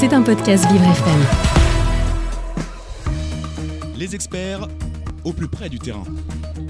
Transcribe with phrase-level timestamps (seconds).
[0.00, 1.26] C'est un podcast Vivre FM.
[3.98, 4.66] Les experts
[5.24, 6.04] au plus près du terrain.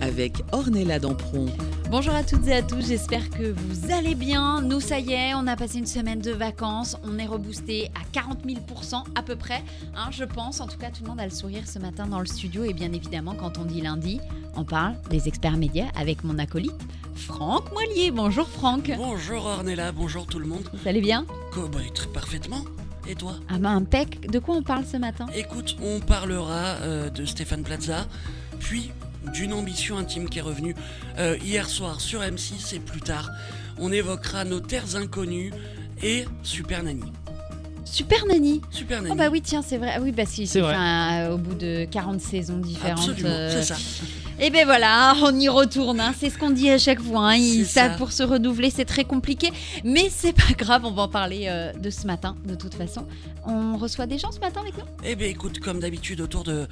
[0.00, 1.46] Avec Ornella Dampron.
[1.92, 4.60] Bonjour à toutes et à tous, j'espère que vous allez bien.
[4.62, 8.00] Nous, ça y est, on a passé une semaine de vacances, on est reboosté à
[8.10, 9.62] 40 000% à peu près,
[9.94, 10.60] hein, je pense.
[10.60, 12.64] En tout cas, tout le monde a le sourire ce matin dans le studio.
[12.64, 14.20] Et bien évidemment, quand on dit lundi,
[14.56, 16.82] on parle des experts médias avec mon acolyte,
[17.14, 18.10] Franck Moilier.
[18.10, 18.90] Bonjour Franck.
[18.96, 20.68] Bonjour Ornella, bonjour tout le monde.
[20.72, 21.24] Vous allez bien?
[21.94, 22.64] Très parfaitement?
[23.10, 24.30] Et toi Ah ben impec.
[24.30, 28.06] De quoi on parle ce matin Écoute, on parlera euh, de Stéphane Plaza,
[28.60, 28.92] puis
[29.34, 30.76] d'une ambition intime qui est revenue
[31.18, 33.28] euh, hier soir sur M6 et plus tard.
[33.78, 35.52] On évoquera nos terres inconnues
[36.04, 37.12] et Super Nanny.
[37.84, 38.60] Super Nanny.
[38.70, 39.12] Super Nanny.
[39.12, 39.92] Oh bah oui, tiens, c'est vrai.
[39.96, 40.74] Ah Oui, bah si, C'est vrai.
[40.74, 43.00] enfin, euh, au bout de 40 saisons différentes.
[43.00, 43.76] Absolument, euh, c'est ça.
[44.42, 46.00] Et ben voilà, on y retourne.
[46.00, 46.14] hein.
[46.18, 47.28] C'est ce qu'on dit à chaque fois.
[47.32, 47.34] hein.
[47.36, 49.50] Ils savent pour se renouveler, c'est très compliqué.
[49.84, 53.06] Mais c'est pas grave, on va en parler euh, de ce matin, de toute façon.
[53.46, 56.66] On reçoit des gens ce matin avec nous Eh bien écoute, comme d'habitude autour de,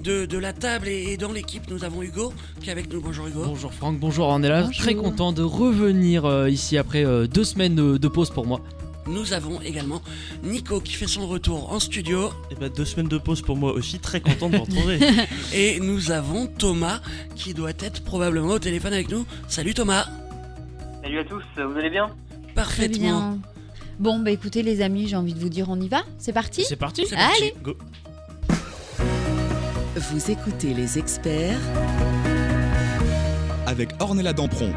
[0.00, 3.00] de, de la table et, et dans l'équipe, nous avons Hugo qui est avec nous.
[3.00, 3.42] Bonjour Hugo.
[3.44, 4.82] Bonjour Franck, bonjour Ornella, Bonjour.
[4.82, 8.60] très content de revenir euh, ici après euh, deux semaines de, de pause pour moi.
[9.06, 10.00] Nous avons également
[10.44, 12.30] Nico qui fait son retour en studio.
[12.50, 14.98] Et bah deux semaines de pause pour moi aussi, très content de vous retrouver.
[15.52, 17.00] Et nous avons Thomas
[17.34, 19.26] qui doit être probablement au téléphone avec nous.
[19.48, 20.06] Salut Thomas.
[21.02, 22.06] Salut à tous, vous allez bien?
[22.44, 22.98] Très Parfaitement.
[23.32, 23.38] bien.
[23.98, 26.02] Bon, bah écoutez les amis, j'ai envie de vous dire, on y va?
[26.18, 26.64] C'est parti?
[26.64, 27.42] C'est parti C'est parti.
[27.42, 27.76] Allez Go.
[29.96, 31.58] Vous écoutez les experts
[33.66, 34.72] Avec Ornella Dampron.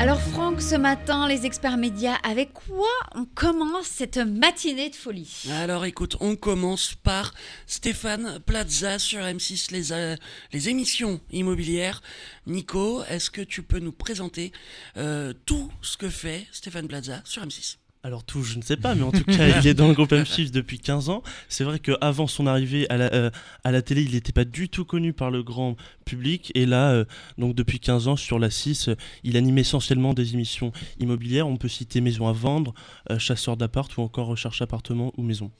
[0.00, 5.46] Alors Franck, ce matin, les experts médias, avec quoi on commence cette matinée de folie?
[5.50, 7.34] Alors écoute, on commence par
[7.66, 10.14] Stéphane Plaza sur M6, les, euh,
[10.52, 12.00] les émissions immobilières.
[12.46, 14.52] Nico, est-ce que tu peux nous présenter
[14.96, 18.94] euh, tout ce que fait Stéphane Plaza sur M6 Alors tout, je ne sais pas,
[18.94, 21.22] mais en tout cas, il est dans le groupe M6 depuis 15 ans.
[21.48, 23.30] C'est vrai qu'avant son arrivée à la, euh,
[23.64, 26.52] à la télé, il n'était pas du tout connu par le grand public.
[26.54, 27.04] Et là, euh,
[27.38, 28.94] donc depuis 15 ans, sur la 6, euh,
[29.24, 31.48] il anime essentiellement des émissions immobilières.
[31.48, 32.72] On peut citer Maison à vendre,
[33.18, 35.50] Chasseur d'appart ou encore Recherche appartement ou maison.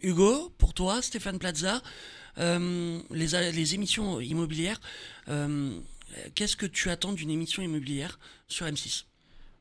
[0.00, 1.82] Hugo, pour toi, Stéphane Plaza,
[2.36, 4.80] les, émissions immobilières,
[6.34, 9.07] qu'est-ce que tu attends d'une émission immobilière sur M6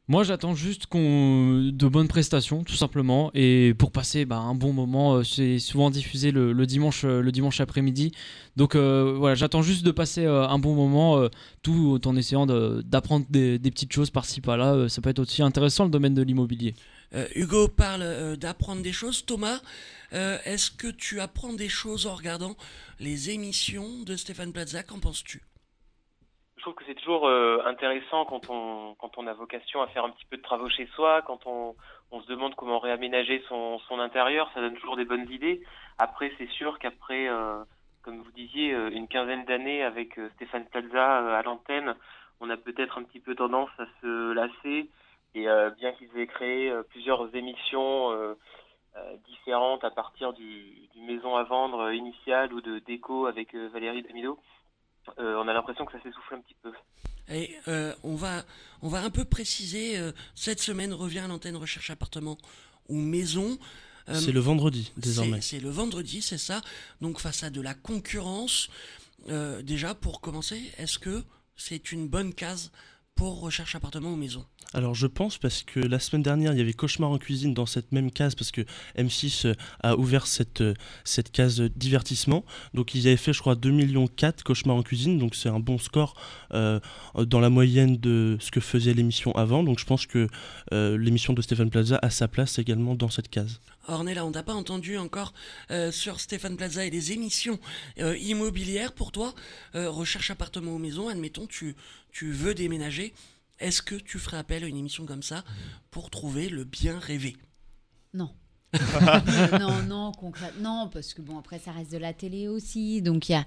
[0.09, 4.71] Moi j'attends juste qu'on de bonnes prestations tout simplement et pour passer bah, un bon
[4.71, 8.13] moment, euh, c'est souvent diffusé le, dimanche, euh, le dimanche après-midi.
[8.55, 11.27] Donc euh, voilà, j'attends juste de passer un bon moment,
[11.61, 14.87] tout en essayant d'apprendre des, des petites choses par-ci par-là.
[14.87, 16.73] Ça peut être aussi intéressant le domaine de l'immobilier.
[17.35, 19.25] Hugo parle d'apprendre des choses.
[19.25, 19.59] Thomas,
[20.11, 22.55] est-ce que tu apprends des choses en regardant
[22.99, 24.83] les émissions de Stéphane Plaza?
[24.83, 25.41] Qu'en penses-tu?
[26.67, 30.35] Trouve que c'est toujours euh, intéressant quand on, a vocation à faire un petit peu
[30.35, 31.75] de travaux chez soi, quand on,
[32.11, 35.63] se demande comment réaménager son, intérieur, ça donne toujours des bonnes idées.
[35.97, 37.63] Après, c'est sûr qu'après, euh,
[38.01, 41.95] comme vous disiez, euh, une quinzaine d'années avec Stéphane Plaza à l'antenne,
[42.41, 44.89] on a peut-être un petit peu tendance à se lasser.
[45.35, 45.45] Et
[45.77, 48.35] bien qu'ils aient créé plusieurs émissions
[49.25, 54.39] différentes à partir du, maison à vendre euh, initial ou de déco avec Valérie Damido,
[55.17, 56.71] on a l'impression que ça s'essouffle un petit peu.
[57.29, 58.43] Et euh, on, va,
[58.81, 62.37] on va un peu préciser, euh, cette semaine revient à l'antenne Recherche Appartement
[62.87, 63.57] ou Maison.
[64.09, 65.41] Euh, C'est le vendredi, désormais.
[65.41, 66.61] C'est c'est le vendredi, c'est ça.
[67.01, 68.69] Donc face à de la concurrence,
[69.29, 71.23] euh, déjà pour commencer, est-ce que
[71.57, 72.71] c'est une bonne case
[73.17, 76.61] pour Recherche Appartement ou Maison Alors je pense parce que la semaine dernière il y
[76.61, 78.61] avait Cauchemar en cuisine dans cette même case parce que
[78.95, 82.45] M6 euh, a ouvert cette, euh, cette case divertissement.
[82.75, 85.59] Donc ils avaient fait je crois 2 millions 4 Cauchemar en cuisine donc c'est un
[85.59, 86.13] bon score
[86.53, 86.79] euh,
[87.15, 89.63] dans la moyenne de ce que faisait l'émission avant.
[89.63, 90.29] Donc je pense que
[90.71, 93.59] l'émission de Stéphane Plaza a sa place également dans cette case.
[93.87, 95.33] Ornella, on t'a pas entendu encore
[95.71, 97.59] euh, sur Stéphane Plaza et les émissions
[97.99, 99.33] euh, immobilières pour toi.
[99.75, 101.75] euh, recherche appartement ou maison, admettons, tu,
[102.11, 103.13] tu veux déménager.
[103.59, 105.43] Est-ce que tu ferais appel à une émission comme ça
[105.89, 107.35] pour trouver le bien rêvé?
[108.13, 108.29] Non.
[109.59, 113.01] non, non, concrètement, non, parce que bon, après, ça reste de la télé aussi.
[113.01, 113.45] Donc, il y a,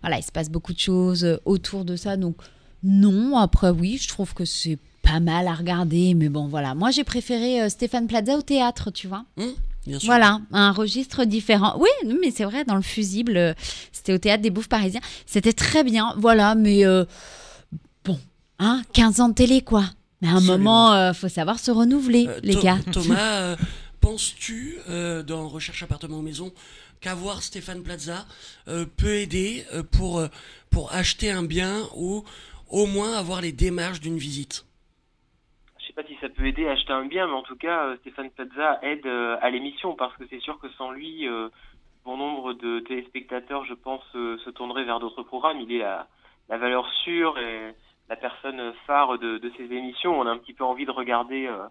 [0.00, 2.16] voilà, il se passe beaucoup de choses autour de ça.
[2.16, 2.36] Donc,
[2.82, 6.14] non, après, oui, je trouve que c'est pas mal à regarder.
[6.14, 6.74] Mais bon, voilà.
[6.74, 9.24] Moi, j'ai préféré euh, Stéphane Plaza au théâtre, tu vois.
[9.36, 9.54] Hum,
[9.86, 10.06] Bien sûr.
[10.06, 11.76] Voilà, un registre différent.
[11.78, 11.88] Oui,
[12.20, 13.54] mais c'est vrai, dans le fusible, euh,
[13.92, 15.00] c'était au théâtre des Bouffes Parisiens.
[15.26, 17.04] C'était très bien, voilà, mais euh,
[18.04, 18.18] bon,
[18.58, 19.84] hein, 15 ans de télé, quoi.
[20.22, 20.58] Mais à un Absolument.
[20.58, 22.78] moment, euh, faut savoir se renouveler, Euh, les gars.
[22.90, 23.56] Thomas,
[24.00, 24.78] penses-tu,
[25.26, 26.52] dans Recherche appartement ou maison,
[27.00, 28.26] qu'avoir Stéphane Plaza
[28.96, 30.22] peut aider pour,
[30.70, 32.24] pour acheter un bien ou
[32.68, 34.64] au moins avoir les démarches d'une visite?
[35.96, 38.30] Pas si ça peut aider à acheter un bien, mais en tout cas, euh, Stéphane
[38.30, 41.48] Plaza aide euh, à l'émission parce que c'est sûr que sans lui, euh,
[42.04, 45.60] bon nombre de téléspectateurs, je pense, se tourneraient vers d'autres programmes.
[45.60, 46.06] Il est la,
[46.48, 47.74] la valeur sûre et
[48.08, 50.20] la personne phare de, de ces émissions.
[50.20, 51.66] On a un petit peu envie de regarder, euh,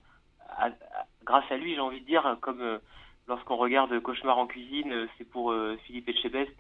[0.58, 2.80] à- à- grâce à lui, j'ai envie de dire, comme euh,
[3.28, 6.52] lorsqu'on regarde Cauchemar en cuisine, c'est pour euh, Philippe Etchebest,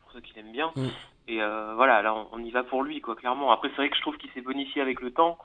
[0.00, 0.72] pour ceux qui l'aiment bien.
[0.76, 0.86] Mm.
[1.30, 1.40] Et
[1.74, 3.52] voilà, là, on, on y va pour lui, quoi, clairement.
[3.52, 5.36] Après, c'est vrai que je trouve qu'il s'est bonifié avec le temps.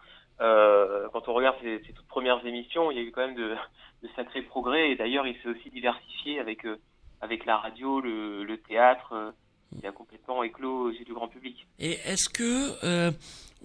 [0.42, 3.56] Euh, quand on regarde ses, toutes premières émissions, il y a eu quand même de,
[4.04, 4.92] de sacrés progrès.
[4.92, 6.78] Et d'ailleurs, il s'est aussi diversifié avec, euh,
[7.22, 9.14] avec la radio, le, théâtre.
[9.14, 9.32] euh,
[9.80, 11.66] il a complètement éclos aux yeux du grand public.
[11.80, 13.12] Et est-ce que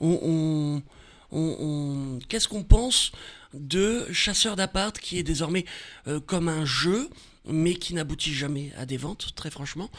[0.01, 0.81] on,
[2.31, 3.13] qu'est-ce qu'on pense
[3.53, 5.67] de Chasseur d'appart qui est désormais
[6.27, 7.11] comme un jeu
[7.47, 9.91] mais qui n'aboutit jamais à des ventes très franchement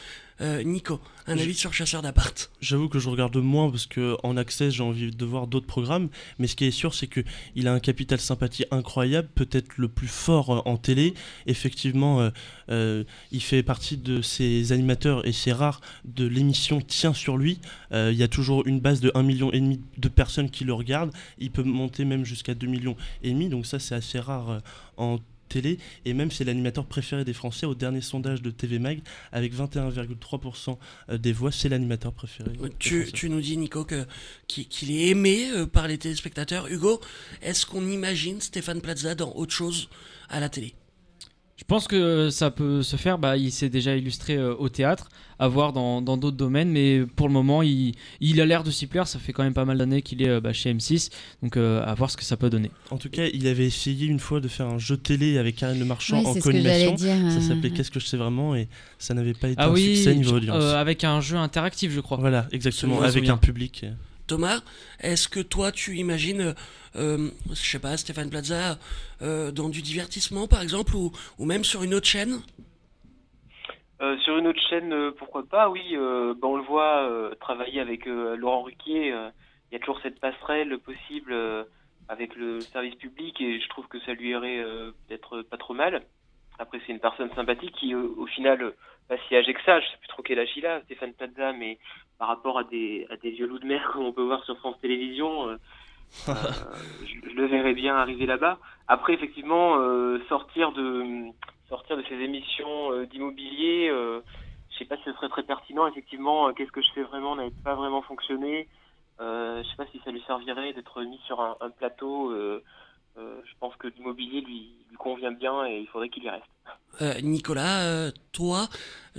[0.42, 4.36] Euh, Nico un avis sur Chasseur d'appart J'avoue que je regarde moins parce que en
[4.36, 6.08] accès j'ai envie de voir d'autres programmes,
[6.38, 7.20] mais ce qui est sûr c'est que
[7.54, 11.14] il a un capital sympathie incroyable, peut-être le plus fort euh, en télé.
[11.46, 12.30] Effectivement, euh,
[12.70, 17.60] euh, il fait partie de ces animateurs et c'est rare de l'émission tient sur lui.
[17.92, 20.72] Il y a toujours une base de 1 million et demi de personnes qui le
[20.72, 21.12] regardent.
[21.38, 24.60] Il peut monter même jusqu'à 2 millions et demi, donc ça c'est assez rare
[24.96, 25.18] en
[25.50, 29.00] télé et même c'est l'animateur préféré des Français au dernier sondage de TV Mag
[29.32, 30.78] avec 21,3%
[31.10, 32.52] euh, des voix, c'est l'animateur préféré.
[32.78, 34.06] tu, nous dis Nico que
[34.46, 37.00] qu'il qu'il est aimé euh, par les téléspectateurs Hugo
[37.42, 39.88] est-ce qu'on imagine Stéphane Plaza dans autre chose
[40.28, 40.74] à la télé?
[41.60, 43.18] Je pense que ça peut se faire.
[43.18, 47.02] Bah, il s'est déjà illustré euh, au théâtre, à voir dans dans d'autres domaines, mais
[47.16, 49.06] pour le moment, il, il a l'air de s'y plaire.
[49.06, 51.10] Ça fait quand même pas mal d'années qu'il est euh, bah, chez M6,
[51.42, 52.70] donc euh, à voir ce que ça peut donner.
[52.90, 55.78] En tout cas, il avait essayé une fois de faire un jeu télé avec Karine
[55.78, 56.94] Le Marchand Oui, en co-animation.
[56.94, 57.14] dire.
[57.30, 58.66] Ça euh, s'appelait Qu'est-ce que je sais vraiment et
[58.98, 60.56] ça n'avait pas été Ah un oui, succès niveau audience.
[60.64, 62.16] euh, avec un jeu interactif, je crois.
[62.16, 63.84] Voilà, exactement, avec un public.
[64.30, 64.60] Thomas,
[65.00, 66.54] est-ce que toi tu imagines,
[66.94, 68.78] euh, je sais pas, Stéphane Plaza
[69.22, 71.10] euh, dans du divertissement par exemple ou,
[71.44, 72.38] même sur une autre chaîne?
[74.00, 75.82] Euh, sur une autre chaîne, euh, pourquoi pas, oui.
[75.96, 79.08] ben, on le voit travailler avec Laurent Ruquier.
[79.08, 81.34] Il y a toujours cette passerelle possible
[82.08, 84.62] avec le service public et je trouve que ça lui irait
[85.08, 86.04] peut-être pas trop mal.
[86.60, 88.74] Après, c'est une personne sympathique qui, au final,
[89.10, 89.80] pas si âgé que ça.
[89.80, 91.78] Je sais plus trop quel âge il a, Stéphane Plaza, mais
[92.18, 94.56] par rapport à des, à des vieux loups de mer comme on peut voir sur
[94.58, 95.56] France Télévisions, euh,
[96.28, 96.34] euh,
[97.04, 98.58] je, je le verrais bien arriver là-bas.
[98.86, 101.26] Après, effectivement, euh, sortir de
[101.68, 104.20] sortir de ces émissions d'immobilier, euh,
[104.70, 105.86] je sais pas si ce serait très pertinent.
[105.88, 108.68] Effectivement, qu'est-ce que je fais vraiment n'avait pas vraiment fonctionné.
[109.18, 112.34] Je sais pas si ça lui servirait d'être mis sur un, un plateau.
[113.16, 116.44] je pense que l'immobilier lui, lui convient bien et il faudrait qu'il y reste.
[117.00, 118.68] Euh, Nicolas, euh, toi,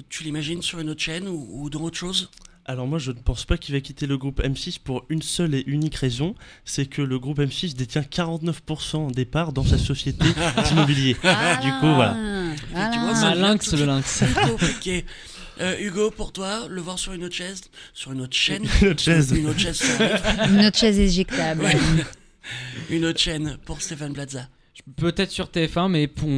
[0.10, 2.30] tu l'imagines sur une autre chaîne ou, ou dans autre chose?
[2.66, 5.56] Alors moi, je ne pense pas qu'il va quitter le groupe M6 pour une seule
[5.56, 10.26] et unique raison, c'est que le groupe M6 détient 49% des parts dans sa société
[10.70, 11.18] d'immobilier.
[11.24, 12.16] Ah, Du coup, voilà.
[12.72, 13.16] tu vois, ah.
[13.16, 14.24] ça- Un lynx, le lynx.
[14.48, 15.06] Compliqué.
[15.60, 17.62] Euh, Hugo, pour toi, le voir sur une autre chaise,
[17.94, 19.32] sur une autre chaîne, Une autre chaise.
[19.32, 20.54] une autre chaise, ça arrive.
[20.54, 21.64] Une autre chaise éjectable.
[21.64, 21.78] Ouais.
[22.90, 24.48] une autre chaîne pour Stéphane Plaza.
[24.96, 26.30] Peut-être sur TF1, mais pour,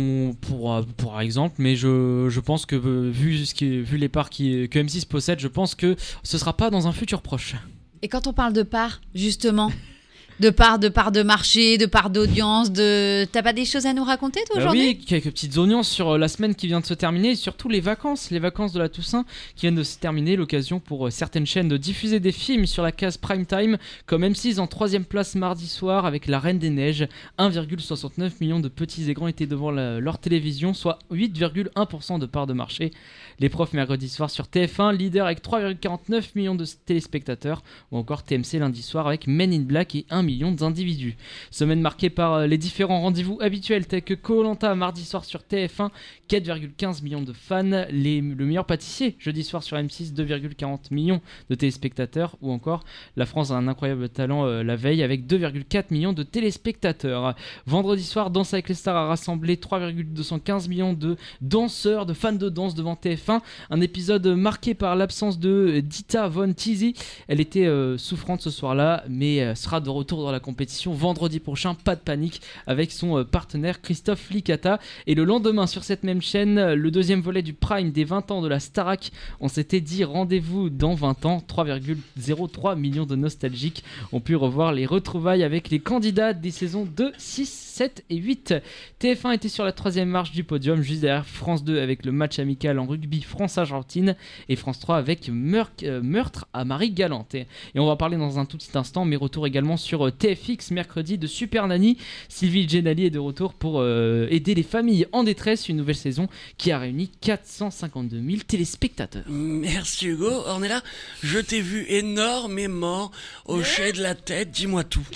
[0.41, 4.67] pour, pour exemple, mais je, je pense que vu, ce qui, vu les parts qui,
[4.69, 7.55] que M6 possède, je pense que ce sera pas dans un futur proche.
[8.01, 9.71] Et quand on parle de part, justement,
[10.39, 13.93] de part de part de marché, de part d'audience, de t'as pas des choses à
[13.93, 14.81] nous raconter toi Bah aujourd'hui?
[14.81, 17.69] oui, quelques petites audiences sur euh, la semaine qui vient de se terminer et surtout
[17.69, 19.25] les vacances, les vacances de la Toussaint
[19.55, 22.83] qui viennent de se terminer, l'occasion pour euh, certaines chaînes de diffuser des films sur
[22.83, 26.69] la case prime time, comme M6 en troisième place mardi soir avec La Reine des
[26.71, 27.07] Neiges.
[27.39, 32.47] 1,69 millions de petits et grands étaient devant la- leur télévision, soit 8,1% de part
[32.47, 32.91] de marché.
[33.39, 38.59] Les profs mercredi soir sur TF1, leader avec 3,49 millions de téléspectateurs, ou encore TMC
[38.59, 41.15] lundi soir avec Men in Black et 1 million d'individus.
[41.51, 45.89] Semaine marquée par euh, les différents rendez-vous habituels tels que Koh-Lanta mardi soir sur TF1,
[46.29, 52.37] 4,15 millions de fans, le meilleur pâtissier jeudi soir sur M6, 2,40 millions de téléspectateurs,
[52.41, 52.83] ou encore
[53.15, 57.35] La France a un incroyable talent euh, la veille avec 2,4 millions de téléspectateurs.
[57.65, 62.49] Vendredi soir, Danse avec les stars a rassemblé 3,215 millions de danseurs, de fans de
[62.49, 63.32] danse devant TF1.
[63.69, 66.93] Un épisode marqué par l'absence de Dita Von Teasy.
[67.27, 71.39] Elle était euh, souffrante ce soir-là, mais euh, sera de retour dans la compétition vendredi
[71.39, 71.73] prochain.
[71.73, 74.79] Pas de panique avec son euh, partenaire Christophe Licata.
[75.07, 78.31] Et le lendemain, sur cette même chaîne, euh, le deuxième volet du Prime des 20
[78.31, 79.11] ans de la Starac.
[79.39, 81.43] On s'était dit rendez-vous dans 20 ans.
[81.47, 87.13] 3,03 millions de nostalgiques ont pu revoir les retrouvailles avec les candidats des saisons 2,
[87.17, 88.53] 6, 7 et 8.
[89.01, 92.37] TF1 était sur la troisième marche du podium, juste derrière France 2 avec le match
[92.37, 94.15] amical en rugby France-Argentine
[94.47, 97.33] et France 3 avec euh, meurtre à Marie-Galante.
[97.33, 100.11] Et, et on va parler dans un tout petit instant, mais retour également sur euh,
[100.11, 101.97] TFX mercredi de Super Nanny.
[102.29, 105.67] Sylvie Genali est de retour pour euh, aider les familles en détresse.
[105.67, 106.27] Une nouvelle saison
[106.59, 109.25] qui a réuni 452 000 téléspectateurs.
[109.27, 110.29] Merci Hugo.
[110.29, 110.83] Ornella,
[111.23, 113.09] je t'ai vu énormément
[113.45, 114.51] hocher de la tête.
[114.51, 115.07] Dis-moi tout.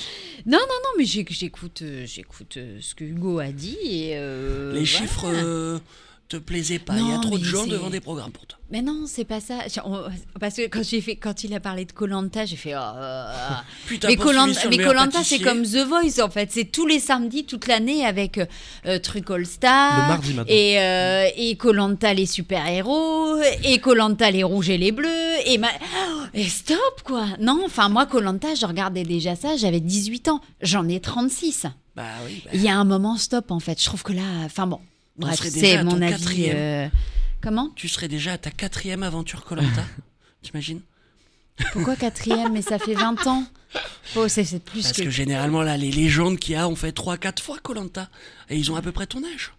[0.47, 1.83] Non, non, non, mais j'écoute
[2.55, 4.11] euh, ce que Hugo a dit et.
[4.15, 4.85] euh, Les voilà.
[4.85, 5.79] chiffres euh,
[6.29, 6.93] te plaisaient pas.
[6.97, 8.57] Il y a trop de gens devant des programmes pour toi.
[8.69, 9.59] Mais non, c'est pas ça.
[10.41, 12.75] Parce que quand j'ai fait, quand il a parlé de Colanta, j'ai fait.
[12.75, 13.31] oh, euh,
[13.85, 16.51] Puis t'as mais Colanta, le c'est comme The Voice en fait.
[16.51, 18.41] C'est tous les samedis, toute l'année avec
[18.85, 20.09] euh, Truc All Le Star.
[20.09, 20.53] mardi maintenant.
[20.53, 25.07] Et, euh, et Colanta les super-héros, et Colanta les rouges et les bleus,
[25.45, 25.69] et, ma...
[25.69, 30.41] Oh, et stop quoi Non, enfin moi Colanta, je regardais déjà ça, j'avais 18 ans,
[30.61, 31.67] j'en ai 36.
[31.97, 32.41] Bah oui.
[32.45, 34.79] bah, Il y a un moment stop en fait, je trouve que là, enfin bon,
[35.17, 36.13] bref, c'est mon avis.
[36.13, 36.55] quatrième.
[36.57, 36.87] euh,
[37.41, 37.69] Comment?
[37.75, 39.83] Tu serais déjà à ta quatrième aventure Colanta.
[40.43, 40.81] T'imagines?
[41.73, 42.53] Pourquoi quatrième?
[42.53, 43.43] Mais ça fait 20 ans.
[44.15, 45.03] Oh, c'est c'est plus Parce que...
[45.03, 48.09] que généralement là, les légendes qu'il y a ont fait 3-4 fois Colanta.
[48.49, 49.53] Et ils ont à peu près ton âge.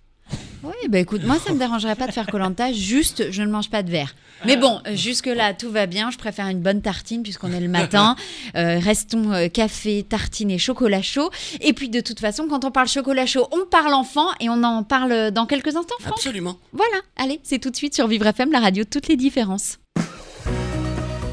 [0.63, 3.71] Oui, bah écoute, moi ça me dérangerait pas de faire Colanta, juste je ne mange
[3.71, 4.15] pas de verre.
[4.45, 6.11] Mais bon, euh, jusque-là, tout va bien.
[6.11, 8.17] Je préfère une bonne tartine puisqu'on est le matin.
[8.57, 11.31] Euh, restons euh, café, tartine et chocolat chaud.
[11.61, 14.63] Et puis de toute façon, quand on parle chocolat chaud, on parle enfant et on
[14.63, 16.15] en parle dans quelques instants, Franck.
[16.17, 16.57] Absolument.
[16.73, 19.79] Voilà, allez, c'est tout de suite sur Vivre FM, la radio de toutes les différences.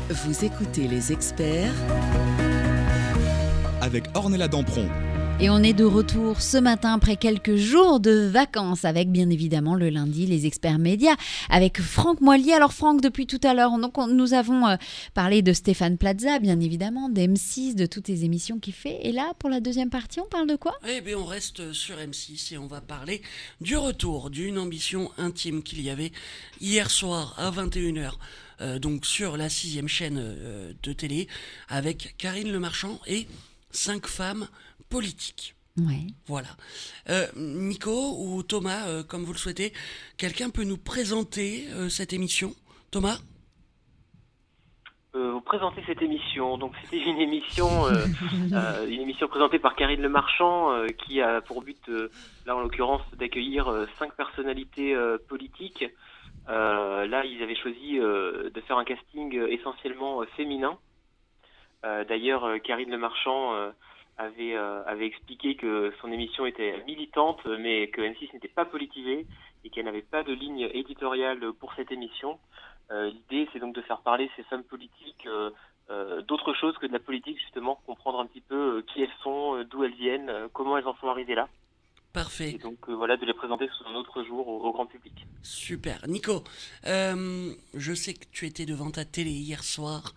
[0.09, 1.73] Vous écoutez les experts
[3.81, 4.89] avec Ornella Dampron.
[5.41, 9.75] Et on est de retour ce matin après quelques jours de vacances avec bien évidemment
[9.75, 11.17] le lundi les experts médias
[11.49, 12.53] avec Franck Moilier.
[12.53, 14.77] Alors Franck, depuis tout à l'heure, nous avons euh,
[15.13, 18.97] parlé de Stéphane Plaza, bien évidemment, d'M6, de toutes les émissions qu'il fait.
[19.03, 20.73] Et là, pour la deuxième partie, on parle de quoi?
[20.87, 23.21] Eh bien, on reste sur M6 et on va parler
[23.59, 26.13] du retour d'une ambition intime qu'il y avait
[26.61, 28.13] hier soir à 21h,
[28.61, 31.27] euh, donc sur la sixième chaîne euh, de télé,
[31.67, 33.27] avec Karine Le Marchand et
[33.71, 34.47] cinq femmes
[34.89, 35.55] politiques.
[35.77, 36.07] Ouais.
[36.27, 36.47] Voilà.
[37.09, 39.73] Euh, Nico ou Thomas, euh, comme vous le souhaitez,
[40.17, 42.53] quelqu'un peut nous présenter euh, cette émission?
[42.91, 43.19] Thomas?
[45.15, 46.57] Euh, vous présenter cette émission.
[46.57, 48.05] Donc c'était une émission, euh,
[48.53, 52.09] euh, une émission présentée par Karine Le Marchand, euh, qui a pour but, euh,
[52.45, 55.85] là en l'occurrence, d'accueillir euh, cinq personnalités euh, politiques.
[56.47, 60.77] Euh, là, ils avaient choisi euh, de faire un casting essentiellement euh, féminin.
[61.85, 63.71] Euh, D'ailleurs, euh, Karine Le Marchand euh,
[64.17, 69.25] avait, euh, avait expliqué que son émission était militante, mais que M6 n'était pas politisée
[69.63, 72.39] et qu'elle n'avait pas de ligne éditoriale pour cette émission.
[72.91, 75.49] Euh, L'idée, c'est donc de faire parler ces femmes politiques euh,
[75.89, 79.63] euh, d'autre chose que de la politique, justement, comprendre un petit peu qui elles sont,
[79.69, 81.47] d'où elles viennent, comment elles en sont arrivées là,
[82.13, 82.51] Parfait.
[82.51, 85.13] et donc euh, voilà, de les présenter sous un autre jour au, au grand public.
[85.43, 85.99] Super.
[86.07, 86.43] Nico,
[86.87, 90.13] euh, je sais que tu étais devant ta télé hier soir.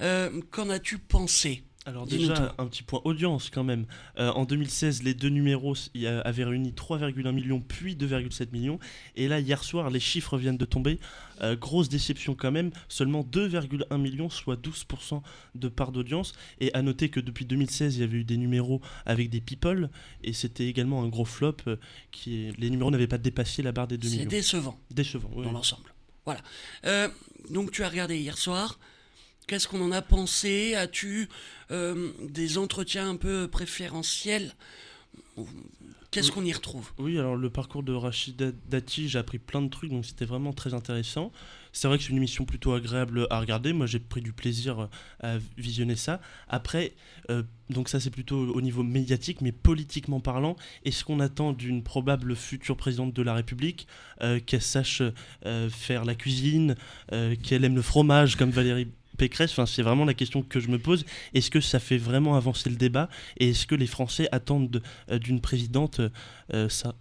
[0.00, 1.62] Euh, Qu'en as-tu pensé?
[1.88, 3.86] Alors déjà, un petit point audience quand même.
[4.18, 8.52] Euh, en 2016, les deux numéros il y a- avaient réuni 3,1 millions, puis 2,7
[8.52, 8.78] millions.
[9.16, 10.98] Et là, hier soir, les chiffres viennent de tomber.
[11.40, 12.72] Euh, grosse déception quand même.
[12.88, 15.22] Seulement 2,1 millions, soit 12%
[15.54, 16.34] de part d'audience.
[16.60, 19.88] Et à noter que depuis 2016, il y avait eu des numéros avec des people.
[20.22, 21.56] Et c'était également un gros flop.
[21.68, 21.76] euh,
[22.10, 22.52] qui.
[22.58, 24.28] Les numéros n'avaient pas dépassé la barre des 2 C'est millions.
[24.28, 25.44] décevant Décevant, oui.
[25.46, 25.94] dans l'ensemble.
[26.26, 26.42] Voilà.
[26.84, 27.08] Euh,
[27.50, 28.78] donc tu as regardé hier soir.
[29.48, 30.74] Qu'est-ce qu'on en a pensé?
[30.74, 31.30] As-tu
[31.70, 34.52] euh, des entretiens un peu préférentiels?
[36.10, 36.90] Qu'est-ce qu'on y retrouve?
[36.98, 40.52] Oui, alors le parcours de Rachida Dati, j'ai appris plein de trucs, donc c'était vraiment
[40.52, 41.32] très intéressant.
[41.72, 43.72] C'est vrai que c'est une émission plutôt agréable à regarder.
[43.72, 44.86] Moi, j'ai pris du plaisir euh,
[45.20, 46.20] à visionner ça.
[46.48, 46.92] Après,
[47.30, 51.82] euh, donc ça, c'est plutôt au niveau médiatique, mais politiquement parlant, est-ce qu'on attend d'une
[51.82, 53.86] probable future présidente de la République
[54.22, 55.02] euh, qu'elle sache
[55.46, 56.74] euh, faire la cuisine,
[57.42, 61.04] qu'elle aime le fromage comme Valérie Pécresse c'est vraiment la question que je me pose.
[61.34, 63.10] Est-ce que ça fait vraiment avancer le débat?
[63.38, 66.00] Et est-ce que les Français attendent de- euh, d'une présidente
[66.54, 66.94] euh, ça?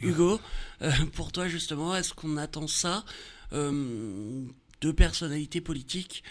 [0.00, 0.40] Hugo,
[0.82, 3.04] euh, pour toi justement, est-ce qu'on attend ça
[3.52, 4.44] euh,
[4.80, 6.22] de personnalités politiques?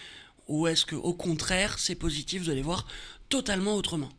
[0.48, 2.86] Ou est-ce que au contraire c'est positif, vous allez voir
[3.28, 4.10] totalement autrement?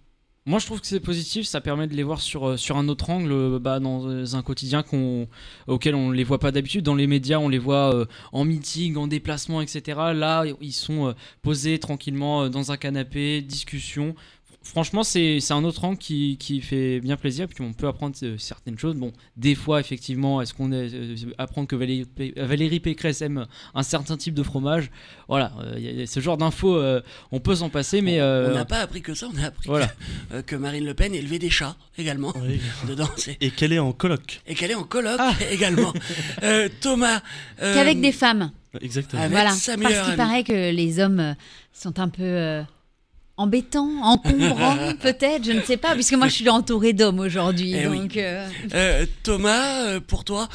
[0.46, 1.46] Moi, je trouve que c'est positif.
[1.46, 4.42] Ça permet de les voir sur, euh, un autre angle, euh, bah, dans euh, un
[4.42, 4.84] quotidien
[5.68, 6.84] auquel on ne les voit pas d'habitude.
[6.84, 9.98] Dans les médias, on les voit en meeting, en déplacement, etc.
[10.14, 14.16] Là, ils sont posés tranquillement dans un canapé, discussion.
[14.66, 18.16] Franchement, c'est c'est un autre angle qui, qui fait bien plaisir, puis on peut apprendre
[18.24, 18.96] euh, certaines choses.
[18.96, 23.46] Bon, des fois, effectivement, est-ce qu'on est, euh, apprendre que Valérie, Pé- Valérie Pécresse aime
[23.76, 24.90] un certain type de fromage?
[25.28, 27.02] Voilà, euh, il y a ce genre d'infos, euh,
[27.32, 29.48] on peut s'en passer, mais On- euh, On n'a pas appris que ça, on a
[29.48, 29.88] appris voilà.
[29.88, 32.62] que, euh, que Marine Le Pen élevait des chats également Oui.
[32.88, 33.10] dedans.
[33.18, 34.42] c'est- Et qu'elle est en colloque.
[34.48, 35.34] Et qu'elle est en colloque Ah.
[35.52, 35.94] également.
[36.42, 37.22] Euh, Thomas.
[37.62, 38.52] euh, Qu'avec des femmes.
[38.82, 39.22] Exactement.
[39.22, 39.52] Avec voilà.
[39.52, 40.16] sa Parce qu'il amie.
[40.18, 41.34] paraît que les hommes euh,
[41.74, 42.64] sont un peu.
[43.38, 47.74] Embêtant, encombrant peut-être, je ne sais pas, puisque moi je suis entourée d'hommes aujourd'hui.
[47.76, 48.08] Eh oui.
[48.18, 50.48] euh, Euh, Thomas, euh, pour toi,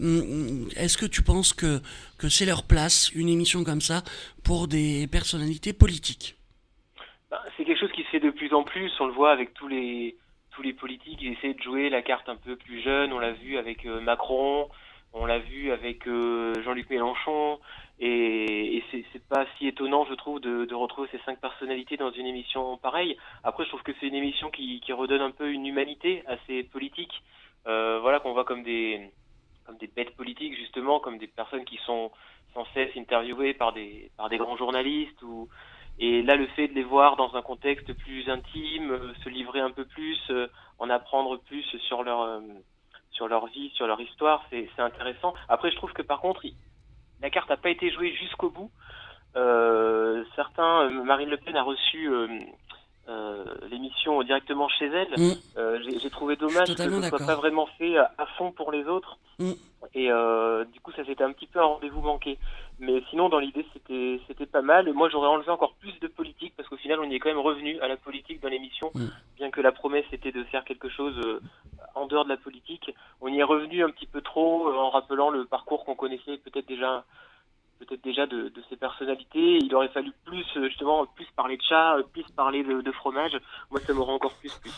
[0.00, 1.80] hum, est-ce que tu penses que,
[2.18, 4.02] que c'est leur place, une émission comme ça,
[4.42, 6.36] pour des personnalités politiques?
[7.30, 8.90] Ben, c'est quelque chose qui se fait de plus en plus.
[9.00, 10.16] On le voit avec tous les
[10.52, 11.18] tous les politiques.
[11.20, 13.12] Ils essaient de jouer la carte un peu plus jeune.
[13.12, 14.68] On l'a vu avec Macron.
[15.12, 16.04] On l'a vu avec
[16.64, 17.58] Jean-Luc Mélenchon.
[18.00, 22.26] Et, et c'est pas si étonnant, je trouve, de, retrouver ces cinq personnalités dans une
[22.26, 23.16] émission pareille.
[23.44, 26.62] Après, je trouve que c'est une émission qui, redonne un peu une humanité à ces
[26.64, 27.22] politiques.
[27.66, 29.10] Euh, voilà, qu'on voit comme des
[29.64, 32.10] comme des bêtes politiques justement, comme des personnes qui sont
[32.52, 35.48] sans cesse interviewées par des par des grands journalistes ou
[35.98, 39.60] et là, le fait de les voir dans un contexte plus intime, euh, se livrer
[39.60, 40.48] un peu plus, euh,
[40.80, 42.42] en apprendre plus sur leur
[43.12, 45.34] sur leur vie, sur leur histoire, c'est intéressant.
[45.48, 46.44] Après, je trouve que par contre,
[47.24, 48.70] la carte n'a pas été jouée jusqu'au bout.
[49.34, 55.08] Euh, certains, euh, Marine Le Pen a reçu euh, l'émission directement chez elle.
[55.16, 55.98] Mm.
[56.02, 57.26] J'ai trouvé dommage que ce soit d'accord.
[57.26, 59.16] pas vraiment fait à à fond pour les autres.
[59.38, 59.52] Mm.
[59.94, 60.10] Et
[60.72, 62.38] du coup, ça c'était un petit peu un rendez-vous manqué.
[62.80, 64.92] Mais sinon, dans l'idée, c'était c'était pas mal.
[64.92, 67.38] Moi, j'aurais enlevé encore plus de politique parce qu'au final, on y est quand même
[67.38, 69.06] revenu à la politique dans l'émission, Mm.
[69.36, 71.40] bien que la promesse était de faire quelque chose euh,
[71.94, 72.90] en dehors de la politique.
[73.20, 76.36] On y est revenu un petit peu trop euh, en rappelant le parcours qu'on connaissait
[76.38, 77.04] peut-être déjà
[77.80, 79.58] peut-être déjà de, de ces personnalités.
[79.60, 83.32] Il aurait fallu plus euh, justement plus parler de chat, plus parler de, de fromage.
[83.70, 84.70] Moi, ça m'aurait encore plus plu.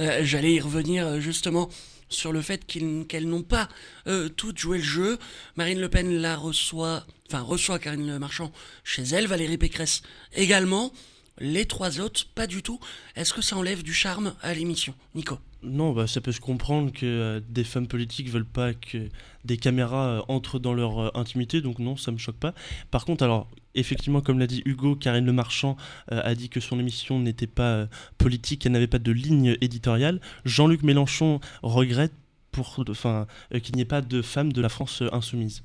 [0.00, 1.68] Euh, J'allais y revenir justement
[2.12, 3.68] sur le fait qu'elles n'ont pas
[4.06, 5.18] euh, toutes joué le jeu.
[5.56, 8.52] Marine Le Pen la reçoit, enfin reçoit Karine Le Marchand
[8.84, 10.02] chez elle, Valérie Pécresse
[10.34, 10.92] également.
[11.42, 12.80] Les trois autres, pas du tout.
[13.16, 15.38] Est-ce que ça enlève du charme à l'émission Nico?
[15.62, 19.08] Non, bah, ça peut se comprendre que euh, des femmes politiques veulent pas que
[19.44, 22.54] des caméras euh, entrent dans leur euh, intimité, donc non, ça me choque pas.
[22.90, 25.76] Par contre, alors, effectivement, comme l'a dit Hugo, Karine Le Marchand
[26.08, 27.86] a dit que son émission n'était pas
[28.18, 30.20] politique, qu'elle n'avait pas de ligne éditoriale.
[30.44, 32.12] Jean-Luc Mélenchon regrette
[32.52, 35.64] pour, enfin, euh, qu'il n'y ait pas de femmes de la France euh, insoumise.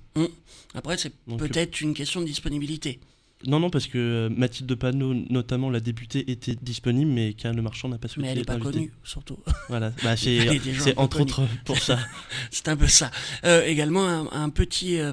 [0.74, 3.00] Après, c'est peut-être une question de disponibilité.
[3.46, 7.62] Non, non, parce que euh, Mathilde Panot, notamment la députée, était disponible, mais Karine Le
[7.62, 8.72] Marchand n'a pas souhaité Mais elle n'est pas invitée.
[8.72, 9.38] connue, surtout.
[9.70, 12.00] Voilà, bah, c'est entre autres pour ça.
[12.52, 13.12] C'est un peu ça.
[13.44, 15.12] Euh, également un, un petit, euh,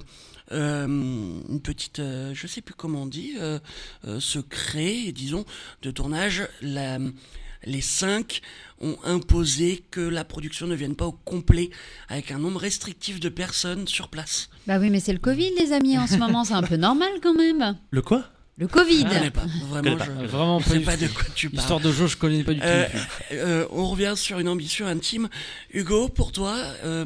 [0.53, 3.59] euh, une petite, euh, je sais plus comment on dit, euh,
[4.07, 5.45] euh, secret, disons,
[5.83, 6.49] de tournage.
[6.63, 6.99] La-
[7.65, 8.41] les cinq
[8.81, 11.71] ont imposé que la production ne vienne pas au complet,
[12.09, 14.49] avec un nombre restrictif de personnes sur place.
[14.67, 17.11] Bah oui, mais c'est le Covid, les amis, en ce moment, c'est un peu normal
[17.23, 17.77] quand même.
[17.91, 18.25] Le quoi?
[18.57, 19.01] Le Covid.
[19.01, 20.05] Je connais pas, vraiment, pas.
[20.05, 21.61] je Vraiment je pas pas de quoi tu parles.
[21.61, 22.67] Histoire de jeu, je connais pas du tout.
[22.67, 22.87] Euh.
[23.33, 25.29] Euh, on revient sur une ambition intime.
[25.73, 27.05] Hugo, pour toi, euh,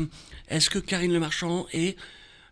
[0.49, 1.97] est-ce que Karine Le Marchand est